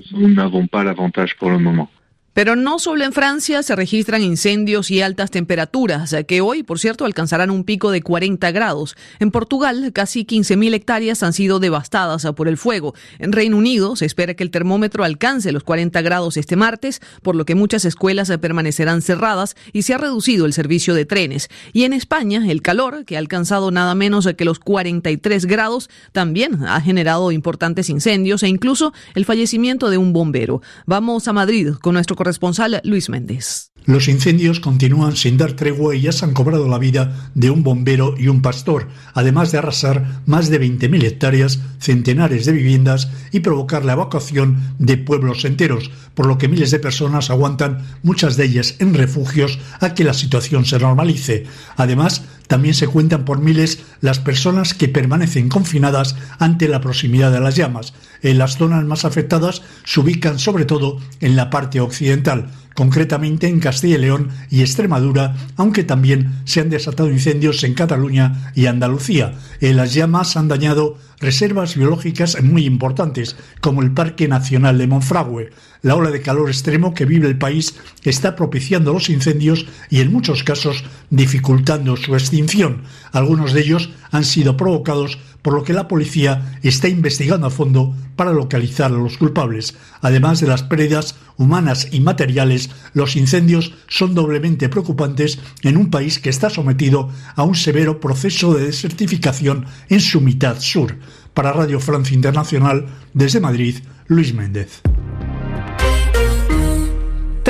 Pero 2.33 2.55
no 2.55 2.79
solo 2.79 3.05
en 3.05 3.13
Francia 3.13 3.63
se 3.65 3.75
registran 3.75 4.23
incendios 4.23 4.91
y 4.93 5.03
altas 5.03 5.33
temperaturas, 5.33 6.15
que 6.29 6.41
hoy, 6.41 6.63
por 6.63 6.79
cierto, 6.79 7.05
alcanzarán 7.05 7.51
un 7.51 7.65
pico 7.65 7.91
de 7.91 8.03
40 8.03 8.53
grados. 8.53 8.97
En 9.19 9.33
Portugal, 9.33 9.91
casi 9.93 10.25
15.000 10.25 10.75
hectáreas 10.75 11.25
han 11.25 11.33
sido 11.33 11.59
devastadas 11.59 12.25
por 12.37 12.47
el 12.47 12.57
fuego. 12.57 12.95
En 13.19 13.33
Reino 13.33 13.57
Unido, 13.57 13.97
se 13.97 14.07
espera 14.07 14.35
que 14.35 14.45
el 14.45 14.53
termómetro 14.53 15.03
alcance 15.03 15.51
los 15.51 15.65
40 15.65 16.01
grados 16.03 16.37
este 16.37 16.55
martes, 16.55 17.01
por 17.23 17.35
lo 17.35 17.45
que 17.45 17.57
muchas 17.57 17.85
escuelas 17.85 18.31
permanecerán 18.41 19.03
cerradas 19.03 19.57
y 19.73 19.83
se 19.83 19.95
ha 19.95 19.99
reducido 19.99 20.47
el 20.47 20.53
servicio 20.53 20.95
de 20.95 21.07
trenes. 21.07 21.49
Y 21.73 21.83
en 21.83 21.93
España, 21.93 22.45
el 22.49 22.63
calor, 22.63 23.05
que 23.05 23.17
ha 23.17 23.19
alcanzado 23.19 23.73
nada 23.73 23.97
menos 23.97 24.29
que 24.37 24.45
los 24.45 24.61
43 24.61 25.47
grados, 25.47 25.91
también 26.13 26.65
ha 26.65 26.81
generado 26.81 27.33
importantes 27.33 27.91
incendios 27.91 28.45
e 28.45 28.49
incluso 28.49 28.93
el 29.17 29.25
fallecimiento 29.25 29.91
de 29.91 29.99
un 29.99 30.13
bombero. 30.13 30.63
Vamos 30.87 31.27
a 31.27 31.33
Madrid 31.33 31.73
con 31.81 31.95
nuestro 31.95 32.20
corresponsal 32.21 32.83
Luis 32.85 33.09
Méndez. 33.09 33.70
Los 33.87 34.09
incendios 34.09 34.61
continúan 34.61 35.17
sin 35.17 35.39
dar 35.39 35.53
tregua 35.53 35.97
y 35.97 36.03
ya 36.03 36.13
se 36.13 36.25
han 36.25 36.35
cobrado 36.35 36.69
la 36.69 36.79
vida 36.79 37.31
de 37.35 37.51
un 37.51 37.63
bombero 37.63 38.15
y 38.19 38.29
un 38.29 38.43
pastor, 38.43 38.89
además 39.15 39.53
de 39.53 39.59
arrasar 39.59 40.21
más 40.27 40.51
de 40.51 40.61
20.000 40.61 41.03
hectáreas, 41.05 41.61
centenares 41.79 42.45
de 42.45 42.53
viviendas 42.53 43.11
y 43.33 43.41
provocar 43.41 43.85
la 43.85 43.95
evacuación 43.95 44.75
de 44.79 44.99
pueblos 44.99 45.45
enteros, 45.47 45.91
por 46.15 46.27
lo 46.27 46.37
que 46.37 46.49
miles 46.49 46.71
de 46.71 46.79
personas 46.79 47.31
aguantan, 47.31 47.79
muchas 48.03 48.37
de 48.37 48.45
ellas 48.45 48.77
en 48.81 48.93
refugios, 48.93 49.59
a 49.81 49.95
que 49.95 50.05
la 50.05 50.15
situación 50.15 50.67
se 50.67 50.79
normalice. 50.79 51.47
Además, 51.77 52.23
también 52.49 52.75
se 52.75 52.89
cuentan 52.89 53.25
por 53.25 53.41
miles 53.41 53.79
las 54.01 54.19
personas 54.19 54.75
que 54.75 54.89
permanecen 54.89 55.49
confinadas 55.49 56.17
ante 56.39 56.69
la 56.69 56.81
proximidad 56.81 57.33
de 57.33 57.41
las 57.41 57.57
llamas. 57.57 57.95
En 58.23 58.39
las 58.39 58.59
zonas 58.59 58.85
más 58.85 59.05
afectadas 59.05 59.63
se 59.85 60.01
ubican 60.01 60.39
sobre 60.39 60.65
todo 60.65 60.99
en 61.21 61.37
la 61.37 61.49
parte 61.49 61.81
occidental, 61.81 62.51
concretamente 62.75 63.47
en 63.49 63.61
Castilla 63.61 63.97
y 63.97 64.01
León 64.01 64.29
y 64.51 64.61
Extremadura, 64.61 65.37
aunque 65.57 65.85
también 65.85 66.41
se 66.45 66.61
han 66.61 66.71
desatado 66.71 67.11
incendios 67.11 67.63
en 67.65 67.75
Cataluña 67.75 68.53
y 68.55 68.67
Andalucía. 68.67 69.35
En 69.61 69.77
las 69.77 69.95
llamas 69.95 70.37
han 70.37 70.49
dañado 70.49 70.99
reservas 71.21 71.77
biológicas 71.77 72.43
muy 72.43 72.65
importantes, 72.65 73.37
como 73.61 73.83
el 73.83 73.93
Parque 73.93 74.29
Nacional 74.29 74.79
de 74.79 74.87
Monfragüe. 74.87 75.51
La 75.83 75.95
ola 75.95 76.11
de 76.11 76.21
calor 76.21 76.49
extremo 76.49 76.95
que 76.95 77.07
vive 77.07 77.27
el 77.27 77.39
país 77.39 77.75
está 78.05 78.37
propiciando 78.37 78.93
los 78.93 79.09
incendios 79.09 79.67
y 79.89 80.01
en 80.01 80.13
muchos 80.13 80.43
casos 80.43 80.85
dificultando 81.11 81.97
su 81.97 82.15
extinción. 82.15 82.83
Algunos 83.13 83.53
de 83.53 83.61
ellos 83.61 83.91
han 84.11 84.25
sido 84.25 84.57
provocados 84.57 85.19
por 85.43 85.55
lo 85.55 85.65
que 85.65 85.73
la 85.73 85.89
policía 85.89 86.59
está 86.63 86.89
investigando 86.89 87.47
a 87.47 87.51
fondo 87.51 87.95
para 88.17 88.33
localizar 88.33 88.93
a 88.93 88.97
los 88.97 89.19
culpables. 89.19 89.77
Además 90.01 90.41
de 90.41 90.47
las 90.47 90.63
pérdidas 90.63 91.17
humanas 91.37 91.89
y 91.91 92.01
materiales, 92.01 92.71
los 92.93 93.17
incendios 93.17 93.75
son 93.89 94.15
doblemente 94.15 94.69
preocupantes 94.69 95.39
en 95.63 95.77
un 95.77 95.91
país 95.91 96.19
que 96.19 96.31
está 96.31 96.51
sometido 96.51 97.09
a 97.37 97.43
un 97.43 97.55
severo 97.55 98.01
proceso 98.01 98.55
de 98.55 98.67
desertificación 98.67 99.67
en 99.89 100.01
su 100.01 100.21
mitad 100.21 100.59
sur. 100.61 100.97
Para 101.35 101.53
Radio 101.53 101.81
Francia 101.81 102.15
Internacional, 102.15 102.87
desde 103.15 103.41
Madrid, 103.41 103.77
Luis 104.09 104.35
Méndez. 104.35 104.83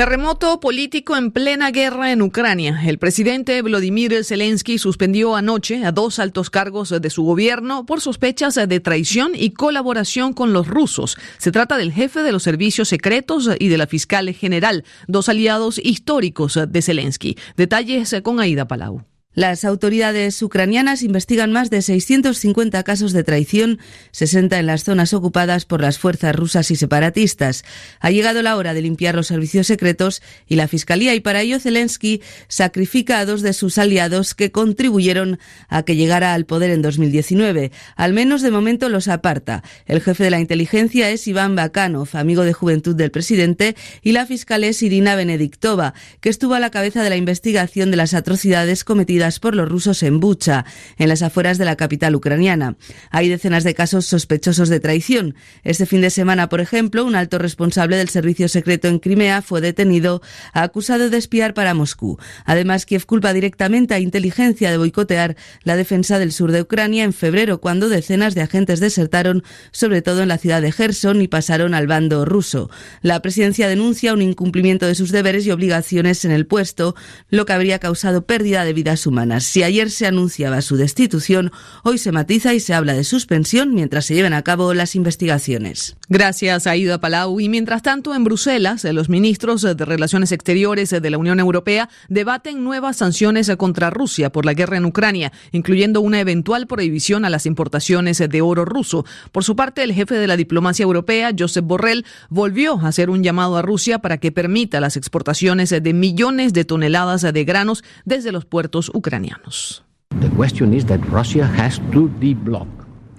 Terremoto 0.01 0.59
político 0.59 1.15
en 1.15 1.29
plena 1.29 1.69
guerra 1.69 2.11
en 2.11 2.23
Ucrania. 2.23 2.81
El 2.87 2.97
presidente 2.97 3.61
Vladimir 3.61 4.25
Zelensky 4.25 4.79
suspendió 4.79 5.35
anoche 5.35 5.85
a 5.85 5.91
dos 5.91 6.17
altos 6.17 6.49
cargos 6.49 6.89
de 6.89 7.09
su 7.11 7.21
gobierno 7.21 7.85
por 7.85 8.01
sospechas 8.01 8.55
de 8.55 8.79
traición 8.79 9.33
y 9.35 9.51
colaboración 9.51 10.33
con 10.33 10.53
los 10.53 10.67
rusos. 10.67 11.17
Se 11.37 11.51
trata 11.51 11.77
del 11.77 11.93
jefe 11.93 12.23
de 12.23 12.31
los 12.31 12.41
servicios 12.41 12.87
secretos 12.87 13.47
y 13.59 13.67
de 13.67 13.77
la 13.77 13.85
fiscal 13.85 14.33
general, 14.33 14.85
dos 15.07 15.29
aliados 15.29 15.77
históricos 15.77 16.57
de 16.67 16.81
Zelensky. 16.81 17.37
Detalles 17.55 18.15
con 18.23 18.39
Aida 18.39 18.67
Palau. 18.67 19.10
Las 19.33 19.63
autoridades 19.63 20.41
ucranianas 20.41 21.03
investigan 21.03 21.53
más 21.53 21.69
de 21.69 21.81
650 21.81 22.83
casos 22.83 23.13
de 23.13 23.23
traición, 23.23 23.79
60 24.11 24.59
en 24.59 24.65
las 24.65 24.83
zonas 24.83 25.13
ocupadas 25.13 25.63
por 25.63 25.79
las 25.79 25.99
fuerzas 25.99 26.35
rusas 26.35 26.69
y 26.69 26.75
separatistas. 26.75 27.63
Ha 28.01 28.11
llegado 28.11 28.41
la 28.41 28.57
hora 28.57 28.73
de 28.73 28.81
limpiar 28.81 29.15
los 29.15 29.27
servicios 29.27 29.67
secretos 29.67 30.21
y 30.47 30.57
la 30.57 30.67
Fiscalía, 30.67 31.15
y 31.15 31.21
para 31.21 31.39
ello 31.39 31.61
Zelensky 31.61 32.21
sacrifica 32.49 33.19
a 33.19 33.25
dos 33.25 33.41
de 33.41 33.53
sus 33.53 33.77
aliados 33.77 34.35
que 34.35 34.51
contribuyeron 34.51 35.39
a 35.69 35.83
que 35.83 35.95
llegara 35.95 36.33
al 36.33 36.45
poder 36.45 36.69
en 36.69 36.81
2019. 36.81 37.71
Al 37.95 38.11
menos 38.11 38.41
de 38.41 38.51
momento 38.51 38.89
los 38.89 39.07
aparta. 39.07 39.63
El 39.85 40.01
jefe 40.01 40.25
de 40.25 40.31
la 40.31 40.41
inteligencia 40.41 41.09
es 41.09 41.25
Iván 41.25 41.55
Bakanov, 41.55 42.09
amigo 42.17 42.43
de 42.43 42.51
juventud 42.51 42.97
del 42.97 43.11
presidente, 43.11 43.77
y 44.01 44.11
la 44.11 44.25
fiscal 44.25 44.65
es 44.65 44.83
Irina 44.83 45.15
Benediktova, 45.15 45.93
que 46.19 46.27
estuvo 46.27 46.53
a 46.53 46.59
la 46.59 46.69
cabeza 46.69 47.01
de 47.01 47.09
la 47.09 47.15
investigación 47.15 47.91
de 47.91 47.97
las 47.97 48.13
atrocidades 48.13 48.83
cometidas 48.83 49.20
cometidas 49.21 49.39
por 49.39 49.55
los 49.55 49.69
rusos 49.69 50.03
en 50.03 50.19
Bucha, 50.19 50.65
en 50.97 51.07
las 51.07 51.21
afueras 51.21 51.57
de 51.57 51.65
la 51.65 51.75
capital 51.75 52.15
ucraniana. 52.15 52.75
Hay 53.11 53.29
decenas 53.29 53.63
de 53.63 53.75
casos 53.75 54.05
sospechosos 54.05 54.69
de 54.69 54.79
traición. 54.79 55.35
Este 55.63 55.85
fin 55.85 56.01
de 56.01 56.09
semana, 56.09 56.49
por 56.49 56.59
ejemplo, 56.59 57.05
un 57.05 57.15
alto 57.15 57.37
responsable 57.37 57.97
del 57.97 58.09
servicio 58.09 58.47
secreto 58.47 58.87
en 58.87 58.99
Crimea 58.99 59.41
fue 59.41 59.61
detenido 59.61 60.21
acusado 60.53 61.09
de 61.09 61.17
espiar 61.17 61.53
para 61.53 61.73
Moscú. 61.73 62.17
Además, 62.45 62.85
Kiev 62.85 63.05
culpa 63.05 63.33
directamente 63.33 63.93
a 63.93 63.99
inteligencia 63.99 64.71
de 64.71 64.77
boicotear 64.77 65.35
la 65.63 65.75
defensa 65.75 66.17
del 66.17 66.31
sur 66.31 66.51
de 66.51 66.61
Ucrania 66.61 67.03
en 67.03 67.13
febrero, 67.13 67.61
cuando 67.61 67.89
decenas 67.89 68.33
de 68.33 68.41
agentes 68.41 68.79
desertaron, 68.79 69.43
sobre 69.71 70.01
todo 70.01 70.23
en 70.23 70.29
la 70.29 70.39
ciudad 70.39 70.61
de 70.61 70.71
Gerson, 70.71 71.21
y 71.21 71.27
pasaron 71.27 71.75
al 71.75 71.85
bando 71.85 72.25
ruso. 72.25 72.69
La 73.01 73.21
presidencia 73.21 73.67
denuncia 73.67 74.13
un 74.13 74.21
incumplimiento 74.21 74.87
de 74.87 74.95
sus 74.95 75.11
deberes 75.11 75.45
y 75.45 75.51
obligaciones 75.51 76.25
en 76.25 76.31
el 76.31 76.47
puesto, 76.47 76.95
lo 77.29 77.45
que 77.45 77.53
habría 77.53 77.79
causado 77.79 78.25
pérdida 78.25 78.65
de 78.65 78.73
vidas 78.73 79.05
humanas. 79.05 79.10
Si 79.41 79.61
ayer 79.63 79.91
se 79.91 80.07
anunciaba 80.07 80.61
su 80.61 80.77
destitución, 80.77 81.51
hoy 81.83 81.97
se 81.97 82.13
matiza 82.13 82.53
y 82.53 82.61
se 82.61 82.73
habla 82.73 82.93
de 82.93 83.03
suspensión 83.03 83.73
mientras 83.73 84.05
se 84.05 84.13
lleven 84.13 84.31
a 84.31 84.41
cabo 84.41 84.73
las 84.73 84.95
investigaciones. 84.95 85.97
Gracias, 86.07 86.65
Aida 86.65 87.01
Palau. 87.01 87.41
Y 87.41 87.49
mientras 87.49 87.81
tanto, 87.81 88.15
en 88.15 88.23
Bruselas, 88.23 88.85
los 88.85 89.09
ministros 89.09 89.63
de 89.63 89.73
Relaciones 89.85 90.31
Exteriores 90.31 90.91
de 90.91 91.09
la 91.09 91.17
Unión 91.17 91.41
Europea 91.41 91.89
debaten 92.07 92.63
nuevas 92.63 92.97
sanciones 92.97 93.51
contra 93.57 93.89
Rusia 93.89 94.31
por 94.31 94.45
la 94.45 94.53
guerra 94.53 94.77
en 94.77 94.85
Ucrania, 94.85 95.33
incluyendo 95.51 95.99
una 95.99 96.21
eventual 96.21 96.65
prohibición 96.67 97.25
a 97.25 97.29
las 97.29 97.45
importaciones 97.45 98.17
de 98.17 98.41
oro 98.41 98.63
ruso. 98.63 99.05
Por 99.33 99.43
su 99.43 99.57
parte, 99.57 99.83
el 99.83 99.93
jefe 99.93 100.15
de 100.15 100.27
la 100.27 100.37
diplomacia 100.37 100.83
europea, 100.83 101.31
Josep 101.37 101.65
Borrell, 101.65 102.05
volvió 102.29 102.79
a 102.79 102.87
hacer 102.87 103.09
un 103.09 103.23
llamado 103.23 103.57
a 103.57 103.61
Rusia 103.61 103.99
para 103.99 104.19
que 104.19 104.31
permita 104.31 104.79
las 104.79 104.95
exportaciones 104.95 105.69
de 105.69 105.93
millones 105.93 106.53
de 106.53 106.63
toneladas 106.63 107.21
de 107.21 107.43
granos 107.43 107.83
desde 108.05 108.31
los 108.31 108.45
puertos 108.45 108.87
ucranianos. 108.87 109.00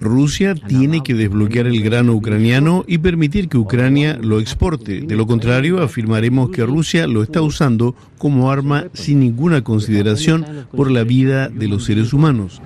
Rusia 0.03 0.53
tiene 0.53 1.01
que 1.01 1.13
desbloquear 1.13 1.65
el 1.65 1.81
grano 1.81 2.13
ucraniano 2.13 2.83
y 2.87 2.97
permitir 2.97 3.47
que 3.47 3.57
Ucrania 3.57 4.17
lo 4.21 4.39
exporte. 4.39 4.99
De 5.01 5.15
lo 5.15 5.25
contrario, 5.25 5.81
afirmaremos 5.81 6.49
que 6.49 6.65
Rusia 6.65 7.07
lo 7.07 7.23
está 7.23 7.41
usando 7.41 7.95
como 8.17 8.51
arma 8.51 8.87
sin 8.93 9.21
ninguna 9.21 9.63
consideración 9.63 10.67
por 10.75 10.91
la 10.91 11.03
vida 11.03 11.47
de 11.47 11.67
los 11.69 11.85
seres 11.85 12.11
humanos. 12.11 12.61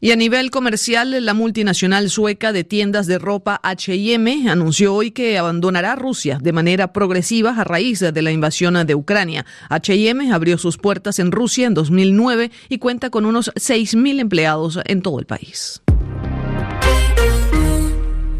Y 0.00 0.12
a 0.12 0.16
nivel 0.16 0.52
comercial, 0.52 1.24
la 1.24 1.34
multinacional 1.34 2.08
sueca 2.08 2.52
de 2.52 2.62
tiendas 2.62 3.08
de 3.08 3.18
ropa 3.18 3.60
HM 3.64 4.48
anunció 4.48 4.94
hoy 4.94 5.10
que 5.10 5.36
abandonará 5.38 5.96
Rusia 5.96 6.38
de 6.40 6.52
manera 6.52 6.92
progresiva 6.92 7.50
a 7.50 7.64
raíz 7.64 7.98
de 7.98 8.22
la 8.22 8.30
invasión 8.30 8.86
de 8.86 8.94
Ucrania. 8.94 9.44
HM 9.70 10.32
abrió 10.32 10.56
sus 10.56 10.78
puertas 10.78 11.18
en 11.18 11.32
Rusia 11.32 11.66
en 11.66 11.74
2009 11.74 12.52
y 12.68 12.78
cuenta 12.78 13.10
con 13.10 13.26
unos 13.26 13.50
6.000 13.56 14.20
empleados 14.20 14.78
en 14.84 15.02
todo 15.02 15.18
el 15.18 15.26
país. 15.26 15.82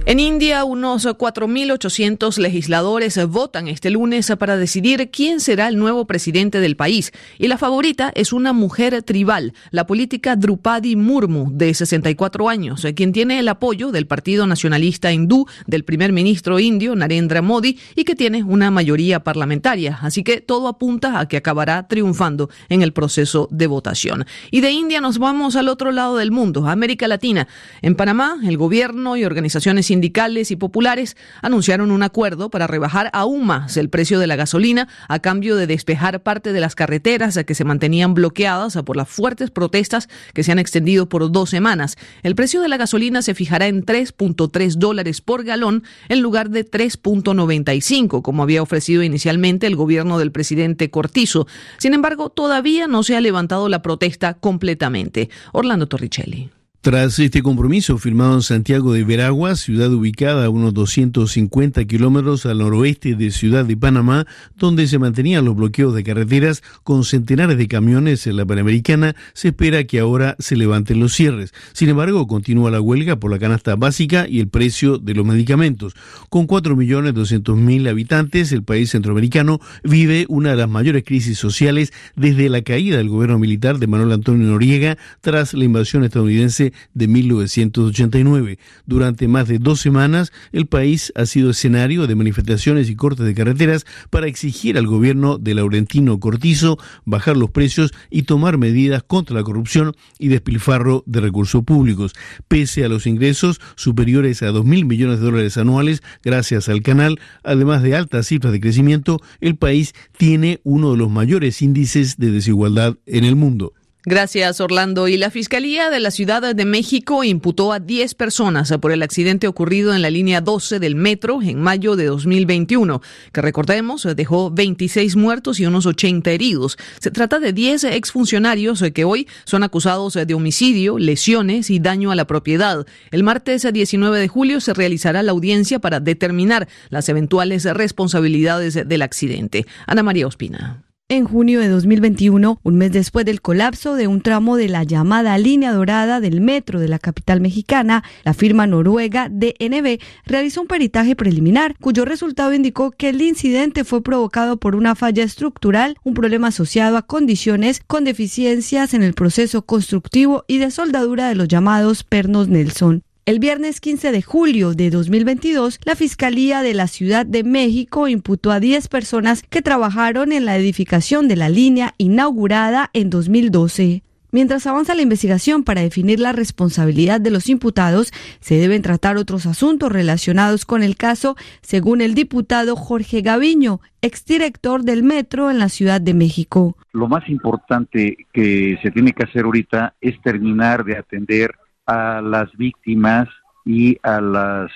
En 0.09 0.21
India, 0.21 0.65
unos 0.65 1.07
4.800 1.07 2.39
legisladores 2.39 3.23
votan 3.29 3.69
este 3.69 3.91
lunes 3.91 4.33
para 4.39 4.57
decidir 4.57 5.11
quién 5.11 5.39
será 5.39 5.69
el 5.69 5.77
nuevo 5.77 6.07
presidente 6.07 6.61
del 6.61 6.77
país. 6.77 7.13
Y 7.39 7.49
la 7.49 7.59
favorita 7.59 8.11
es 8.15 8.33
una 8.33 8.55
mujer 8.55 9.03
tribal, 9.03 9.53
la 9.71 9.87
política 9.87 10.35
Drupadi 10.35 10.97
Murmu, 10.97 11.51
de 11.53 11.75
64 11.75 12.49
años, 12.49 12.87
quien 12.97 13.13
tiene 13.13 13.39
el 13.39 13.49
apoyo 13.49 13.93
del 13.93 14.07
Partido 14.07 14.47
Nacionalista 14.47 15.13
Hindú, 15.13 15.45
del 15.67 15.85
primer 15.85 16.13
ministro 16.13 16.59
indio 16.59 16.97
Narendra 16.97 17.43
Modi, 17.43 17.79
y 17.95 18.05
que 18.05 18.17
tiene 18.17 18.43
una 18.43 18.71
mayoría 18.71 19.23
parlamentaria. 19.23 19.99
Así 20.01 20.25
que 20.25 20.41
todo 20.41 20.69
apunta 20.69 21.21
a 21.21 21.29
que 21.29 21.37
acabará 21.37 21.87
triunfando 21.87 22.49
en 22.71 22.81
el 22.81 22.95
proceso 22.95 23.47
de 23.51 23.67
votación. 23.67 24.25
Y 24.51 24.63
de 24.63 24.71
India 24.71 25.03
nos 25.03 25.19
vamos 25.19 25.55
al 25.55 25.69
otro 25.69 25.93
lado 25.93 26.17
del 26.17 26.31
mundo, 26.31 26.67
América 26.67 27.09
Latina. 27.09 27.47
En 27.83 27.95
Panamá, 27.95 28.39
el 28.47 28.57
gobierno 28.57 29.15
y 29.15 29.27
organizaciones 29.27 29.98
sindicales 29.99 30.53
y 30.53 30.57
populares 30.57 31.17
anunciaron 31.43 31.91
un 31.91 32.05
acuerdo 32.05 32.51
para 32.51 32.69
rebajar 32.69 33.11
aún 33.13 33.45
más 33.47 33.77
el 33.77 33.89
precio 33.89 34.21
de 34.21 34.29
la 34.29 34.37
gasolina 34.37 34.87
a 35.09 35.19
cambio 35.19 35.57
de 35.57 35.67
despejar 35.67 36.23
parte 36.23 36.53
de 36.53 36.61
las 36.61 36.77
carreteras 36.77 37.37
que 37.45 37.55
se 37.57 37.65
mantenían 37.65 38.15
bloqueadas 38.15 38.79
por 38.85 38.97
las 38.97 39.09
fuertes 39.09 39.51
protestas 39.51 40.09
que 40.35 40.45
se 40.45 40.53
han 40.53 40.61
extendido 40.61 41.09
por 41.09 41.33
dos 41.33 41.51
semanas. 41.51 41.97
El 42.23 42.37
precio 42.37 42.61
de 42.63 42.69
la 42.69 42.77
gasolina 42.77 43.23
se 43.23 43.35
fijará 43.35 43.67
en 43.67 43.85
3.3 43.85 44.75
dólares 44.75 45.21
por 45.21 45.43
galón 45.43 45.83
en 46.09 46.21
lugar 46.21 46.51
de 46.51 46.65
3.95, 46.65 48.23
como 48.23 48.45
había 48.45 48.63
ofrecido 48.63 49.03
inicialmente 49.03 49.67
el 49.67 49.75
gobierno 49.75 50.21
del 50.21 50.31
presidente 50.31 50.91
Cortizo. 50.91 51.49
Sin 51.79 51.93
embargo, 51.93 52.31
todavía 52.31 52.87
no 52.87 53.03
se 53.03 53.17
ha 53.17 53.21
levantado 53.21 53.69
la 53.69 53.83
protesta 53.83 54.35
completamente. 54.35 55.29
Orlando 55.53 55.89
Torricelli. 55.89 56.51
Tras 56.81 57.19
este 57.19 57.43
compromiso 57.43 57.99
firmado 57.99 58.35
en 58.35 58.43
Santiago 58.43 58.93
de 58.93 59.03
Veragua, 59.03 59.57
ciudad 59.57 59.93
ubicada 59.93 60.45
a 60.45 60.49
unos 60.49 60.73
250 60.75 61.85
kilómetros 61.87 62.47
al 62.47 62.59
noroeste 62.59 63.17
de 63.17 63.33
Ciudad 63.33 63.65
de 63.65 63.77
Panamá, 63.77 64.29
donde 64.57 64.87
se 64.87 65.01
mantenían 65.01 65.45
los 65.45 65.57
bloqueos 65.57 65.93
de 65.93 66.05
carreteras 66.05 66.63
con 66.85 67.03
centenares 67.03 67.59
de 67.59 67.67
camiones 67.67 68.29
en 68.29 68.37
la 68.37 68.47
Panamericana, 68.47 69.17
se 69.33 69.49
espera 69.49 69.83
que 69.85 69.99
ahora 69.99 70.37
se 70.39 70.55
levanten 70.55 71.01
los 71.01 71.15
cierres. 71.15 71.53
Sin 71.73 71.89
embargo, 71.89 72.29
continúa 72.29 72.71
la 72.71 72.81
huelga 72.81 73.17
por 73.17 73.33
la 73.33 73.41
canasta 73.41 73.75
básica 73.75 74.29
y 74.29 74.39
el 74.39 74.47
precio 74.47 74.99
de 74.99 75.15
los 75.15 75.27
medicamentos. 75.27 75.97
Con 76.29 76.47
4.200.000 76.47 77.89
habitantes, 77.89 78.53
el 78.53 78.63
país 78.63 78.91
centroamericano 78.91 79.59
vive 79.83 80.27
una 80.29 80.51
de 80.51 80.57
las 80.59 80.71
mayores 80.71 81.03
crisis 81.03 81.39
sociales 81.39 81.93
desde 82.15 82.49
la 82.49 82.63
caída 82.63 82.99
del 82.99 83.09
gobierno 83.09 83.41
militar 83.41 83.81
de 83.81 83.89
Manuel 83.89 84.13
Antonio 84.13 84.47
Noriega 84.47 84.97
tras 85.21 85.55
la 85.55 85.65
invasión 85.65 86.05
estadounidense 86.05 86.69
de 86.95 87.09
1989. 87.09 88.59
Durante 88.87 89.29
más 89.29 89.49
de 89.49 89.59
dos 89.59 89.81
semanas, 89.81 90.33
el 90.53 90.67
país 90.67 91.13
ha 91.15 91.27
sido 91.27 91.51
escenario 91.51 92.07
de 92.07 92.15
manifestaciones 92.15 92.89
y 92.91 92.97
cortes 92.97 93.27
de 93.27 93.35
carreteras 93.35 93.87
para 94.11 94.27
exigir 94.27 94.79
al 94.79 94.87
gobierno 94.87 95.39
de 95.39 95.55
Laurentino 95.55 96.21
Cortizo 96.21 96.79
bajar 97.05 97.37
los 97.37 97.51
precios 97.51 97.93
y 98.11 98.23
tomar 98.23 98.59
medidas 98.59 99.03
contra 99.03 99.37
la 99.37 99.43
corrupción 99.43 99.95
y 100.19 100.29
despilfarro 100.29 101.03
de 101.07 101.21
recursos 101.21 101.65
públicos. 101.65 102.15
Pese 102.49 102.85
a 102.85 102.89
los 102.89 103.07
ingresos 103.07 103.61
superiores 103.77 104.43
a 104.43 104.51
2.000 104.51 104.85
millones 104.85 105.21
de 105.21 105.27
dólares 105.27 105.57
anuales 105.57 106.03
gracias 106.23 106.69
al 106.69 106.83
canal, 106.83 107.19
además 107.43 107.83
de 107.83 107.97
altas 107.97 108.27
cifras 108.27 108.53
de 108.53 108.61
crecimiento, 108.61 109.21
el 109.41 109.57
país 109.57 109.95
tiene 110.17 110.61
uno 110.65 110.93
de 110.93 110.99
los 110.99 111.11
mayores 111.11 111.63
índices 111.63 112.17
de 112.17 112.31
desigualdad 112.31 112.97
en 113.07 113.25
el 113.25 113.37
mundo. 113.37 113.73
Gracias, 114.11 114.63
Orlando. 114.63 115.07
Y 115.07 115.19
la 115.19 115.31
Fiscalía 115.31 115.91
de 115.91 116.01
la 116.01 116.11
Ciudad 116.11 116.55
de 116.55 116.65
México 116.65 117.25
imputó 117.25 117.75
a 117.75 117.79
10 117.79 118.15
personas 118.15 118.73
por 118.81 118.91
el 118.91 119.03
accidente 119.03 119.47
ocurrido 119.47 119.95
en 119.95 120.01
la 120.01 120.09
línea 120.09 120.41
12 120.41 120.79
del 120.81 120.95
metro 120.95 121.43
en 121.43 121.61
mayo 121.61 121.95
de 121.95 122.07
2021, 122.07 123.03
que 123.35 123.43
recordemos 123.43 124.09
dejó 124.17 124.51
26 124.51 125.15
muertos 125.17 125.61
y 125.61 125.67
unos 125.67 125.85
80 125.85 126.31
heridos. 126.31 126.79
Se 127.01 127.11
trata 127.11 127.39
de 127.39 127.53
10 127.53 127.85
exfuncionarios 127.85 128.83
que 128.95 129.05
hoy 129.05 129.29
son 129.45 129.63
acusados 129.63 130.15
de 130.15 130.33
homicidio, 130.33 130.97
lesiones 130.97 131.69
y 131.69 131.79
daño 131.79 132.11
a 132.11 132.17
la 132.17 132.27
propiedad. 132.27 132.87
El 133.11 133.25
martes 133.25 133.71
19 133.71 134.19
de 134.19 134.29
julio 134.29 134.63
se 134.63 134.73
realizará 134.73 135.23
la 135.23 135.33
audiencia 135.33 135.81
para 135.81 136.01
determinar 136.01 136.67
las 136.89 137.11
eventuales 137.11 137.65
responsabilidades 137.65 138.89
del 138.89 139.03
accidente. 139.03 139.67
Ana 139.87 140.03
María 140.03 140.27
Ospina. 140.27 140.88
En 141.11 141.25
junio 141.25 141.61
de 141.61 141.69
2021, 141.69 142.61
un 142.63 142.77
mes 142.77 142.93
después 142.93 143.25
del 143.25 143.41
colapso 143.41 143.95
de 143.95 144.07
un 144.07 144.21
tramo 144.21 144.59
de 144.59 144.69
la 144.69 144.83
llamada 144.83 145.39
línea 145.39 145.73
dorada 145.73 146.21
del 146.21 146.43
metro 146.43 146.81
de 146.81 146.89
la 146.89 146.99
capital 146.99 147.41
mexicana, 147.41 148.05
la 148.25 148.35
firma 148.35 148.67
noruega 148.67 149.31
DNB 149.31 150.01
realizó 150.27 150.61
un 150.61 150.67
peritaje 150.67 151.17
preliminar 151.17 151.75
cuyo 151.81 152.05
resultado 152.05 152.53
indicó 152.53 152.91
que 152.91 153.09
el 153.09 153.23
incidente 153.23 153.85
fue 153.85 154.03
provocado 154.03 154.59
por 154.59 154.77
una 154.77 154.95
falla 154.95 155.25
estructural, 155.25 155.97
un 156.05 156.13
problema 156.13 156.49
asociado 156.49 156.99
a 156.99 157.07
condiciones 157.07 157.81
con 157.87 158.05
deficiencias 158.05 158.93
en 158.93 159.03
el 159.03 159.15
proceso 159.15 159.63
constructivo 159.63 160.45
y 160.47 160.59
de 160.59 160.71
soldadura 160.71 161.31
de 161.31 161.37
los 161.37 161.49
llamados 161.49 162.05
pernos 162.05 162.49
Nelson. 162.49 163.03
El 163.29 163.41
viernes 163.41 163.83
15 163.83 164.11
de 164.11 164.23
julio 164.23 164.73
de 164.73 164.89
2022, 164.89 165.81
la 165.85 165.97
Fiscalía 165.97 166.63
de 166.63 166.73
la 166.73 166.87
Ciudad 166.87 167.27
de 167.27 167.45
México 167.45 168.09
imputó 168.09 168.51
a 168.51 168.59
10 168.59 168.89
personas 168.89 169.43
que 169.43 169.61
trabajaron 169.61 170.33
en 170.33 170.47
la 170.47 170.57
edificación 170.57 171.29
de 171.29 171.37
la 171.37 171.51
línea 171.51 171.93
inaugurada 171.99 172.89
en 172.95 173.11
2012. 173.11 174.03
Mientras 174.33 174.67
avanza 174.67 174.95
la 174.95 175.03
investigación 175.03 175.63
para 175.63 175.83
definir 175.83 176.21
la 176.21 176.33
responsabilidad 176.33 177.21
de 177.21 177.31
los 177.31 177.51
imputados, 177.51 178.15
se 178.41 178.55
deben 178.55 178.81
tratar 178.81 179.19
otros 179.19 179.45
asuntos 179.45 179.93
relacionados 179.93 180.65
con 180.65 180.83
el 180.83 180.97
caso, 180.97 181.37
según 181.61 182.01
el 182.01 182.15
diputado 182.15 182.77
Jorge 182.77 183.21
Gaviño, 183.21 183.83
exdirector 184.01 184.85
del 184.85 185.03
Metro 185.03 185.51
en 185.51 185.59
la 185.59 185.69
Ciudad 185.69 186.01
de 186.01 186.15
México. 186.15 186.79
Lo 186.93 187.09
más 187.09 187.29
importante 187.29 188.17
que 188.33 188.79
se 188.83 188.91
tiene 188.91 189.13
que 189.13 189.25
hacer 189.25 189.45
ahorita 189.45 189.97
es 190.01 190.19
terminar 190.23 190.83
de 190.83 190.97
atender 190.97 191.51
a 191.89 192.21
las 192.21 192.55
víctimas 192.57 193.29
y 193.65 193.99
a 194.03 194.21
las 194.21 194.71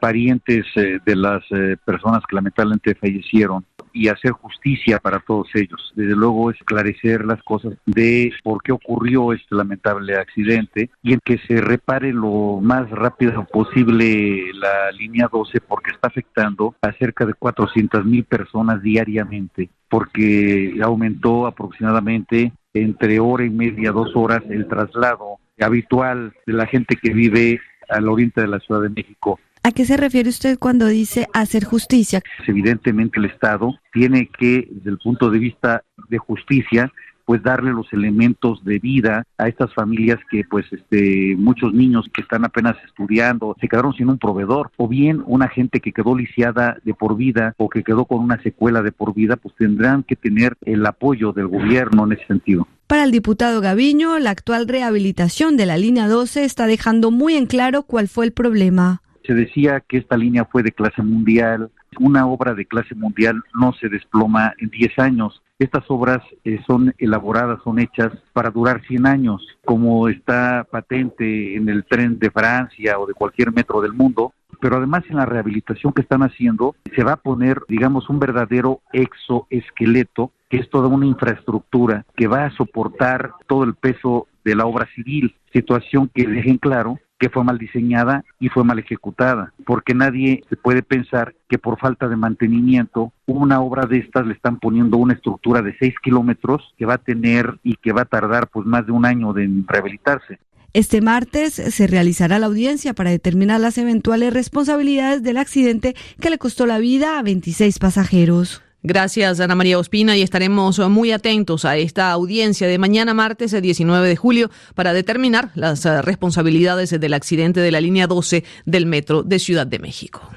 parientes 0.00 0.66
eh, 0.76 0.98
de 1.04 1.14
las 1.14 1.42
eh, 1.50 1.76
personas 1.84 2.22
que 2.28 2.34
lamentablemente 2.34 2.94
fallecieron. 2.94 3.64
y 3.96 4.08
hacer 4.08 4.32
justicia 4.32 4.98
para 4.98 5.20
todos 5.20 5.46
ellos. 5.54 5.92
Desde 5.94 6.16
luego 6.16 6.50
esclarecer 6.50 7.24
las 7.24 7.40
cosas 7.44 7.74
de 7.86 8.32
por 8.42 8.60
qué 8.60 8.72
ocurrió 8.72 9.32
este 9.32 9.54
lamentable 9.54 10.16
accidente 10.16 10.90
y 11.00 11.12
en 11.12 11.20
que 11.24 11.38
se 11.46 11.60
repare 11.60 12.12
lo 12.12 12.58
más 12.60 12.90
rápido 12.90 13.44
posible 13.44 14.52
la 14.54 14.90
línea 14.90 15.28
12 15.30 15.60
porque 15.60 15.92
está 15.92 16.08
afectando 16.08 16.74
a 16.82 16.90
cerca 16.94 17.24
de 17.24 17.34
400 17.34 18.04
mil 18.04 18.24
personas 18.24 18.82
diariamente 18.82 19.70
porque 19.88 20.76
aumentó 20.82 21.46
aproximadamente 21.46 22.52
entre 22.72 23.20
hora 23.20 23.44
y 23.44 23.50
media, 23.50 23.92
dos 23.92 24.10
horas 24.16 24.42
el 24.50 24.66
traslado 24.66 25.38
habitual 25.60 26.32
de 26.46 26.52
la 26.52 26.66
gente 26.66 26.96
que 26.96 27.12
vive 27.12 27.60
al 27.88 28.08
oriente 28.08 28.40
de 28.40 28.48
la 28.48 28.60
Ciudad 28.60 28.82
de 28.82 28.88
México. 28.88 29.38
¿A 29.62 29.72
qué 29.72 29.86
se 29.86 29.96
refiere 29.96 30.28
usted 30.28 30.58
cuando 30.58 30.86
dice 30.86 31.26
hacer 31.32 31.64
justicia? 31.64 32.22
Evidentemente 32.46 33.18
el 33.18 33.26
Estado 33.26 33.74
tiene 33.92 34.28
que, 34.38 34.68
desde 34.70 34.90
el 34.90 34.98
punto 34.98 35.30
de 35.30 35.38
vista 35.38 35.82
de 36.10 36.18
justicia, 36.18 36.92
pues 37.24 37.42
darle 37.42 37.72
los 37.72 37.92
elementos 37.92 38.64
de 38.64 38.78
vida 38.78 39.24
a 39.38 39.48
estas 39.48 39.72
familias 39.74 40.18
que 40.30 40.44
pues 40.48 40.66
este 40.72 41.34
muchos 41.36 41.72
niños 41.72 42.06
que 42.12 42.22
están 42.22 42.44
apenas 42.44 42.76
estudiando 42.86 43.56
se 43.60 43.68
quedaron 43.68 43.94
sin 43.94 44.08
un 44.08 44.18
proveedor 44.18 44.70
o 44.76 44.88
bien 44.88 45.22
una 45.26 45.48
gente 45.48 45.80
que 45.80 45.92
quedó 45.92 46.16
lisiada 46.16 46.76
de 46.84 46.94
por 46.94 47.16
vida 47.16 47.54
o 47.56 47.68
que 47.68 47.82
quedó 47.82 48.04
con 48.04 48.20
una 48.20 48.42
secuela 48.42 48.82
de 48.82 48.92
por 48.92 49.14
vida 49.14 49.36
pues 49.36 49.54
tendrán 49.56 50.02
que 50.02 50.16
tener 50.16 50.56
el 50.62 50.84
apoyo 50.86 51.32
del 51.32 51.48
gobierno 51.48 52.04
en 52.04 52.12
ese 52.12 52.26
sentido. 52.26 52.66
Para 52.86 53.04
el 53.04 53.12
diputado 53.12 53.60
Gaviño, 53.60 54.18
la 54.18 54.30
actual 54.30 54.68
rehabilitación 54.68 55.56
de 55.56 55.66
la 55.66 55.78
línea 55.78 56.06
12 56.06 56.44
está 56.44 56.66
dejando 56.66 57.10
muy 57.10 57.34
en 57.34 57.46
claro 57.46 57.84
cuál 57.84 58.08
fue 58.08 58.26
el 58.26 58.32
problema. 58.32 59.00
Se 59.26 59.32
decía 59.32 59.82
que 59.88 59.96
esta 59.96 60.18
línea 60.18 60.44
fue 60.44 60.62
de 60.62 60.72
clase 60.72 61.02
mundial. 61.02 61.70
Una 61.98 62.26
obra 62.26 62.54
de 62.54 62.66
clase 62.66 62.94
mundial 62.94 63.42
no 63.58 63.72
se 63.72 63.88
desploma 63.88 64.52
en 64.58 64.68
10 64.68 64.98
años. 64.98 65.42
Estas 65.58 65.84
obras 65.88 66.20
eh, 66.44 66.60
son 66.66 66.92
elaboradas, 66.98 67.60
son 67.62 67.78
hechas 67.78 68.12
para 68.32 68.50
durar 68.50 68.82
100 68.88 69.06
años, 69.06 69.46
como 69.64 70.08
está 70.08 70.66
patente 70.68 71.54
en 71.54 71.68
el 71.68 71.84
tren 71.84 72.18
de 72.18 72.30
Francia 72.30 72.98
o 72.98 73.06
de 73.06 73.14
cualquier 73.14 73.52
metro 73.52 73.80
del 73.80 73.92
mundo. 73.92 74.32
Pero 74.60 74.78
además 74.78 75.04
en 75.08 75.16
la 75.16 75.26
rehabilitación 75.26 75.92
que 75.92 76.02
están 76.02 76.22
haciendo 76.22 76.74
se 76.94 77.04
va 77.04 77.12
a 77.12 77.22
poner, 77.22 77.60
digamos, 77.68 78.08
un 78.08 78.18
verdadero 78.18 78.80
exoesqueleto, 78.92 80.32
que 80.48 80.56
es 80.56 80.68
toda 80.70 80.88
una 80.88 81.06
infraestructura 81.06 82.04
que 82.16 82.26
va 82.26 82.46
a 82.46 82.50
soportar 82.50 83.32
todo 83.46 83.62
el 83.62 83.74
peso 83.74 84.26
de 84.44 84.56
la 84.56 84.66
obra 84.66 84.88
civil, 84.94 85.36
situación 85.52 86.10
que 86.12 86.26
dejen 86.26 86.58
claro 86.58 86.98
que 87.18 87.30
fue 87.30 87.44
mal 87.44 87.58
diseñada 87.58 88.24
y 88.40 88.48
fue 88.48 88.64
mal 88.64 88.78
ejecutada, 88.78 89.52
porque 89.64 89.94
nadie 89.94 90.42
puede 90.62 90.82
pensar 90.82 91.34
que 91.48 91.58
por 91.58 91.78
falta 91.78 92.08
de 92.08 92.16
mantenimiento 92.16 93.12
una 93.26 93.60
obra 93.60 93.86
de 93.86 93.98
estas 93.98 94.26
le 94.26 94.34
están 94.34 94.58
poniendo 94.58 94.96
una 94.96 95.14
estructura 95.14 95.62
de 95.62 95.76
6 95.78 95.94
kilómetros 96.02 96.74
que 96.76 96.86
va 96.86 96.94
a 96.94 96.98
tener 96.98 97.58
y 97.62 97.76
que 97.76 97.92
va 97.92 98.02
a 98.02 98.06
tardar 98.06 98.48
pues 98.48 98.66
más 98.66 98.84
de 98.86 98.92
un 98.92 99.06
año 99.06 99.36
en 99.38 99.64
rehabilitarse. 99.66 100.38
Este 100.74 101.00
martes 101.00 101.54
se 101.54 101.86
realizará 101.86 102.40
la 102.40 102.46
audiencia 102.46 102.94
para 102.94 103.10
determinar 103.10 103.60
las 103.60 103.78
eventuales 103.78 104.34
responsabilidades 104.34 105.22
del 105.22 105.36
accidente 105.36 105.94
que 106.20 106.30
le 106.30 106.38
costó 106.38 106.66
la 106.66 106.78
vida 106.78 107.20
a 107.20 107.22
26 107.22 107.78
pasajeros. 107.78 108.63
Gracias, 108.86 109.40
Ana 109.40 109.54
María 109.54 109.78
Ospina, 109.78 110.14
y 110.14 110.20
estaremos 110.20 110.78
muy 110.90 111.10
atentos 111.10 111.64
a 111.64 111.78
esta 111.78 112.10
audiencia 112.10 112.68
de 112.68 112.76
mañana 112.76 113.14
martes, 113.14 113.54
el 113.54 113.62
19 113.62 114.06
de 114.06 114.14
julio, 114.14 114.50
para 114.74 114.92
determinar 114.92 115.52
las 115.54 115.86
eh, 115.86 116.02
responsabilidades 116.02 116.90
del 116.90 117.14
accidente 117.14 117.60
de 117.60 117.72
la 117.72 117.80
línea 117.80 118.06
12 118.06 118.44
del 118.66 118.84
metro 118.84 119.22
de 119.22 119.38
Ciudad 119.38 119.66
de 119.66 119.78
México. 119.78 120.30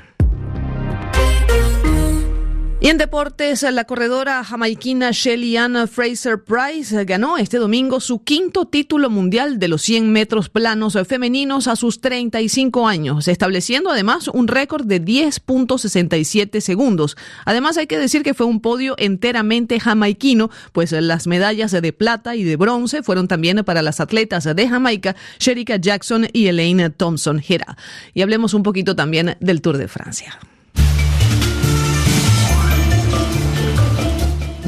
Y 2.80 2.90
en 2.90 3.00
deportes, 3.00 3.64
la 3.64 3.86
corredora 3.86 4.44
jamaiquina 4.44 5.10
Shelly 5.12 5.58
Ann 5.58 5.88
Fraser 5.88 6.44
Price 6.44 7.04
ganó 7.06 7.40
este 7.40 7.58
domingo 7.58 8.00
su 8.00 8.24
quinto 8.24 8.66
título 8.66 9.10
mundial 9.10 9.58
de 9.58 9.68
los 9.68 9.82
100 9.82 10.12
metros 10.12 10.50
planos 10.50 10.96
femeninos 11.08 11.68
a 11.68 11.76
sus 11.76 12.02
35 12.02 12.88
años, 12.88 13.28
estableciendo 13.28 13.90
además 13.90 14.28
un 14.28 14.48
récord 14.48 14.86
de 14.86 15.04
10.67 15.04 16.62
segundos. 16.62 17.18
Además, 17.46 17.78
hay 17.78 17.88
que 17.88 17.98
decir 17.98 18.22
que 18.22 18.36
fue 18.36 18.46
un 18.46 18.62
podio 18.62 18.94
enteramente 19.00 19.80
jamaiquino, 19.80 20.52
pues 20.72 20.92
las 20.92 21.26
medallas 21.26 21.72
de 21.72 21.94
plata 21.94 22.36
y 22.36 22.44
de 22.44 22.58
bronce 22.58 23.02
fueron 23.02 23.28
también 23.28 23.64
para 23.66 23.82
las 23.82 24.00
atletas 24.00 24.44
de 24.44 24.70
Jamaica, 24.70 25.16
Sherika 25.40 25.78
Jackson 25.78 26.28
y 26.32 26.46
Elaine 26.46 26.92
Thompson 26.92 27.42
Hera. 27.46 27.76
Y 28.14 28.22
hablemos 28.22 28.54
un 28.54 28.62
poquito 28.62 28.96
también 28.96 29.36
del 29.40 29.64
Tour 29.64 29.80
de 29.80 29.88
Francia. 29.88 30.38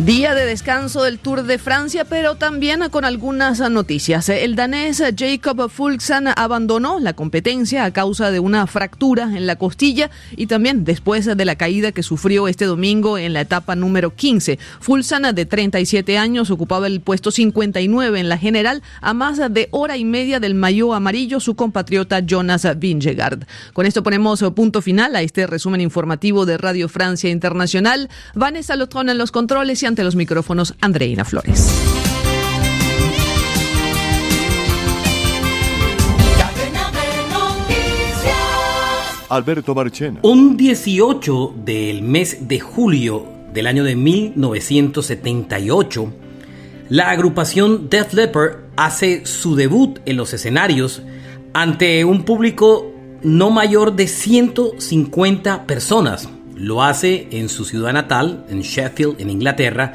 Día 0.06 0.34
de 0.34 0.46
descanso 0.46 1.04
del 1.04 1.20
Tour 1.20 1.44
de 1.44 1.58
Francia, 1.58 2.06
pero 2.06 2.36
también 2.36 2.80
con 2.90 3.04
algunas 3.04 3.60
noticias. 3.70 4.30
El 4.30 4.56
danés 4.56 5.04
Jacob 5.18 5.70
Fulksan 5.70 6.30
abandonó 6.38 7.02
la 7.02 7.12
competencia 7.12 7.84
a 7.84 7.92
causa 7.92 8.32
de 8.32 8.40
una 8.40 8.66
fractura 8.66 9.24
en 9.24 9.46
la 9.46 9.58
costilla 9.58 10.10
y 10.38 10.48
también 10.48 10.86
después 10.86 11.26
de 11.26 11.44
la 11.44 11.58
caída 11.58 11.92
que 11.92 12.02
sufrió 12.02 12.48
este 12.48 12.64
domingo 12.64 13.18
en 13.18 13.34
la 13.34 13.42
etapa 13.42 13.76
número 13.76 14.16
15. 14.16 14.58
Fulksan, 14.80 15.36
de 15.36 15.46
37 15.46 16.18
años, 16.18 16.50
ocupaba 16.50 16.88
el 16.88 17.02
puesto 17.02 17.30
59 17.30 18.22
en 18.22 18.30
la 18.30 18.38
general 18.38 18.82
a 19.02 19.14
más 19.14 19.38
de 19.38 19.68
hora 19.72 19.98
y 19.98 20.06
media 20.06 20.40
del 20.40 20.56
mayo 20.56 20.94
amarillo 20.94 21.42
su 21.42 21.56
compatriota 21.56 22.22
Jonas 22.22 22.66
Vingegaard. 22.80 23.44
Con 23.74 23.86
esto 23.86 24.02
ponemos 24.02 24.42
punto 24.56 24.82
final 24.82 25.18
a 25.18 25.22
este 25.24 25.46
resumen 25.46 25.82
informativo 25.82 26.46
de 26.46 26.58
Radio 26.58 26.88
Francia 26.88 27.30
Internacional. 27.30 28.08
Vanessa 28.34 28.78
Lotrón 28.78 29.10
en 29.10 29.18
los 29.18 29.32
controles 29.32 29.84
y 29.84 29.90
ante 29.90 29.99
los 30.04 30.16
micrófonos 30.16 30.74
Andreina 30.82 31.26
Flores. 31.26 31.72
Alberto 39.30 39.76
Marchena. 39.76 40.20
Un 40.24 40.58
18 40.58 41.54
del 41.64 42.02
mes 42.02 42.48
de 42.48 42.60
julio 42.60 43.28
del 43.54 43.68
año 43.68 43.84
de 43.84 43.96
1978, 43.96 46.12
la 46.90 47.12
agrupación 47.12 47.90
Def 47.90 48.12
Leppard 48.14 48.58
hace 48.76 49.28
su 49.28 49.56
debut 49.56 50.00
en 50.06 50.18
los 50.18 50.34
escenarios 50.34 51.04
ante 51.54 52.04
un 52.06 52.24
público 52.24 52.92
no 53.22 53.52
mayor 53.52 53.96
de 53.96 54.08
150 54.08 55.68
personas 55.68 56.28
lo 56.60 56.84
hace 56.84 57.28
en 57.32 57.50
su 57.50 57.66
ciudad 57.66 57.94
natal, 57.94 58.46
en 58.50 58.62
Sheffield, 58.62 59.20
en 59.20 59.30
Inglaterra, 59.30 59.94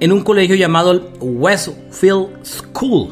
en 0.00 0.12
un 0.12 0.22
colegio 0.22 0.56
llamado 0.56 1.12
Westfield 1.20 2.44
School. 2.44 3.08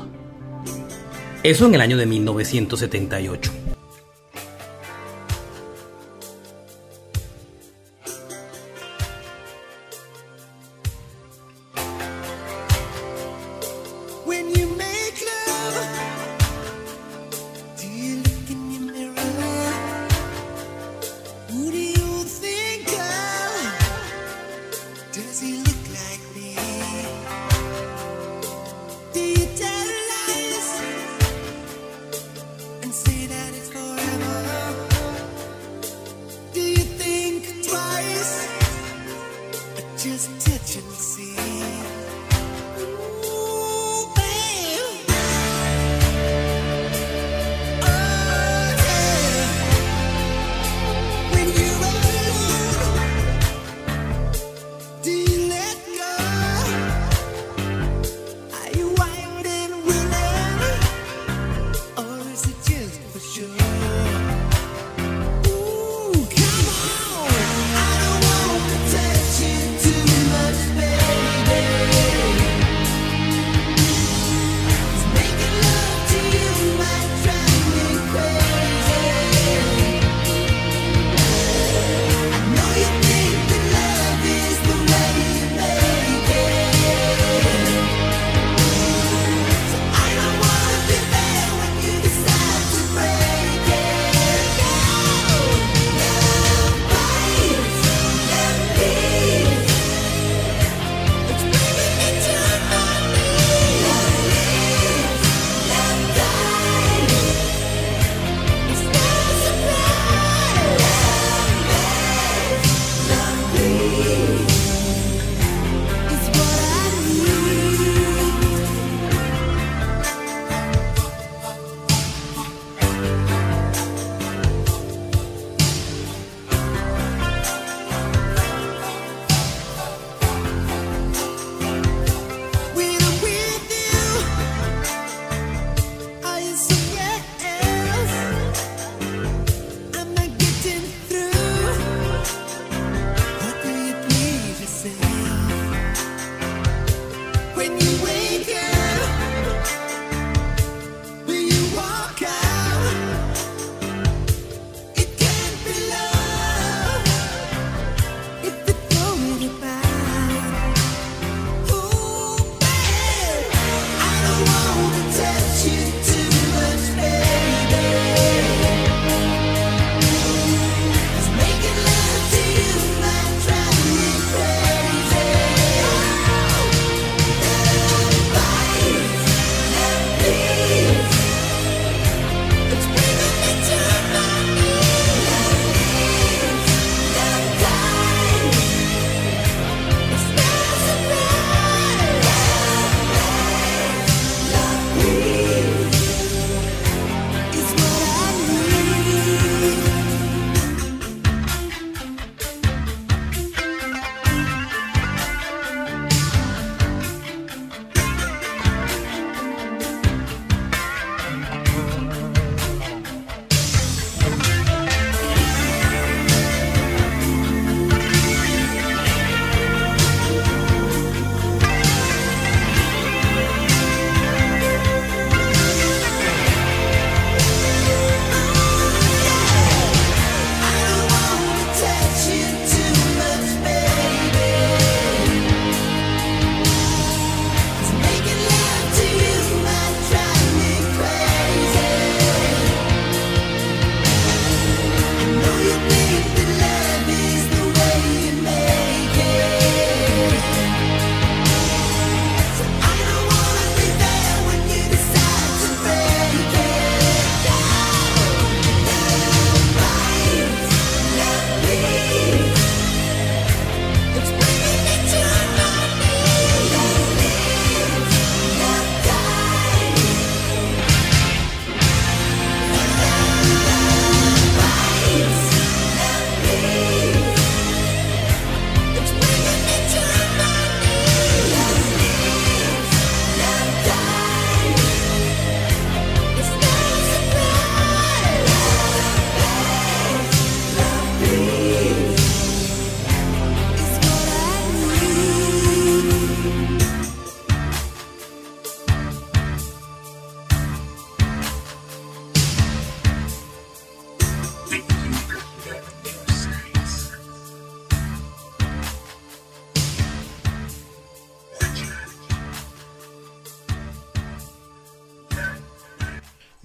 Eso 1.42 1.66
en 1.66 1.74
el 1.74 1.80
año 1.80 1.96
de 1.96 2.06
1978. 2.06 3.61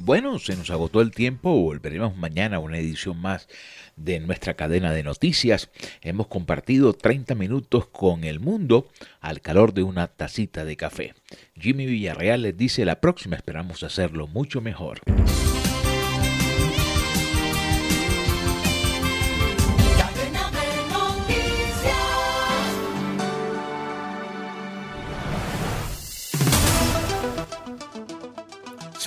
Bueno, 0.08 0.40
se 0.40 0.56
nos 0.56 0.70
agotó 0.70 1.02
el 1.02 1.12
tiempo, 1.12 1.52
volveremos 1.52 2.16
mañana 2.16 2.56
a 2.56 2.60
una 2.60 2.78
edición 2.78 3.20
más 3.20 3.50
de 3.98 4.22
nuestra 4.22 4.54
cadena 4.54 4.94
de 4.94 5.04
noticias. 5.04 5.70
Hemos 6.02 6.28
compartido 6.28 6.94
30 6.94 7.36
minutos 7.36 7.88
con 7.88 8.24
el 8.24 8.40
mundo 8.40 8.88
al 9.20 9.42
calor 9.42 9.74
de 9.74 9.84
una 9.84 10.08
tacita 10.08 10.64
de 10.64 10.78
café. 10.78 11.14
Jimmy 11.60 11.86
Villarreal 11.88 12.44
les 12.44 12.56
dice 12.56 12.86
la 12.86 13.02
próxima 13.02 13.36
esperamos 13.36 13.84
hacerlo 13.84 14.28
mucho 14.28 14.62
mejor. 14.62 15.02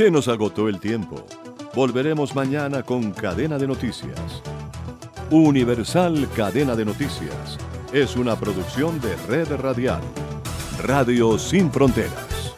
Se 0.01 0.11
nos 0.11 0.29
agotó 0.29 0.67
el 0.71 0.81
tiempo. 0.81 1.27
Volveremos 1.75 2.35
mañana 2.35 2.83
con 2.83 3.13
Cadena 3.13 3.59
de 3.59 3.67
Noticias. 3.67 4.43
Universal 5.31 6.27
Cadena 6.35 6.75
de 6.75 6.87
Noticias 6.87 7.59
es 7.93 8.17
una 8.17 8.35
producción 8.35 8.99
de 9.03 9.15
Red 9.29 9.57
Radial. 9.57 10.01
Radio 10.83 11.39
Sin 11.39 11.71
Fronteras. 11.71 12.55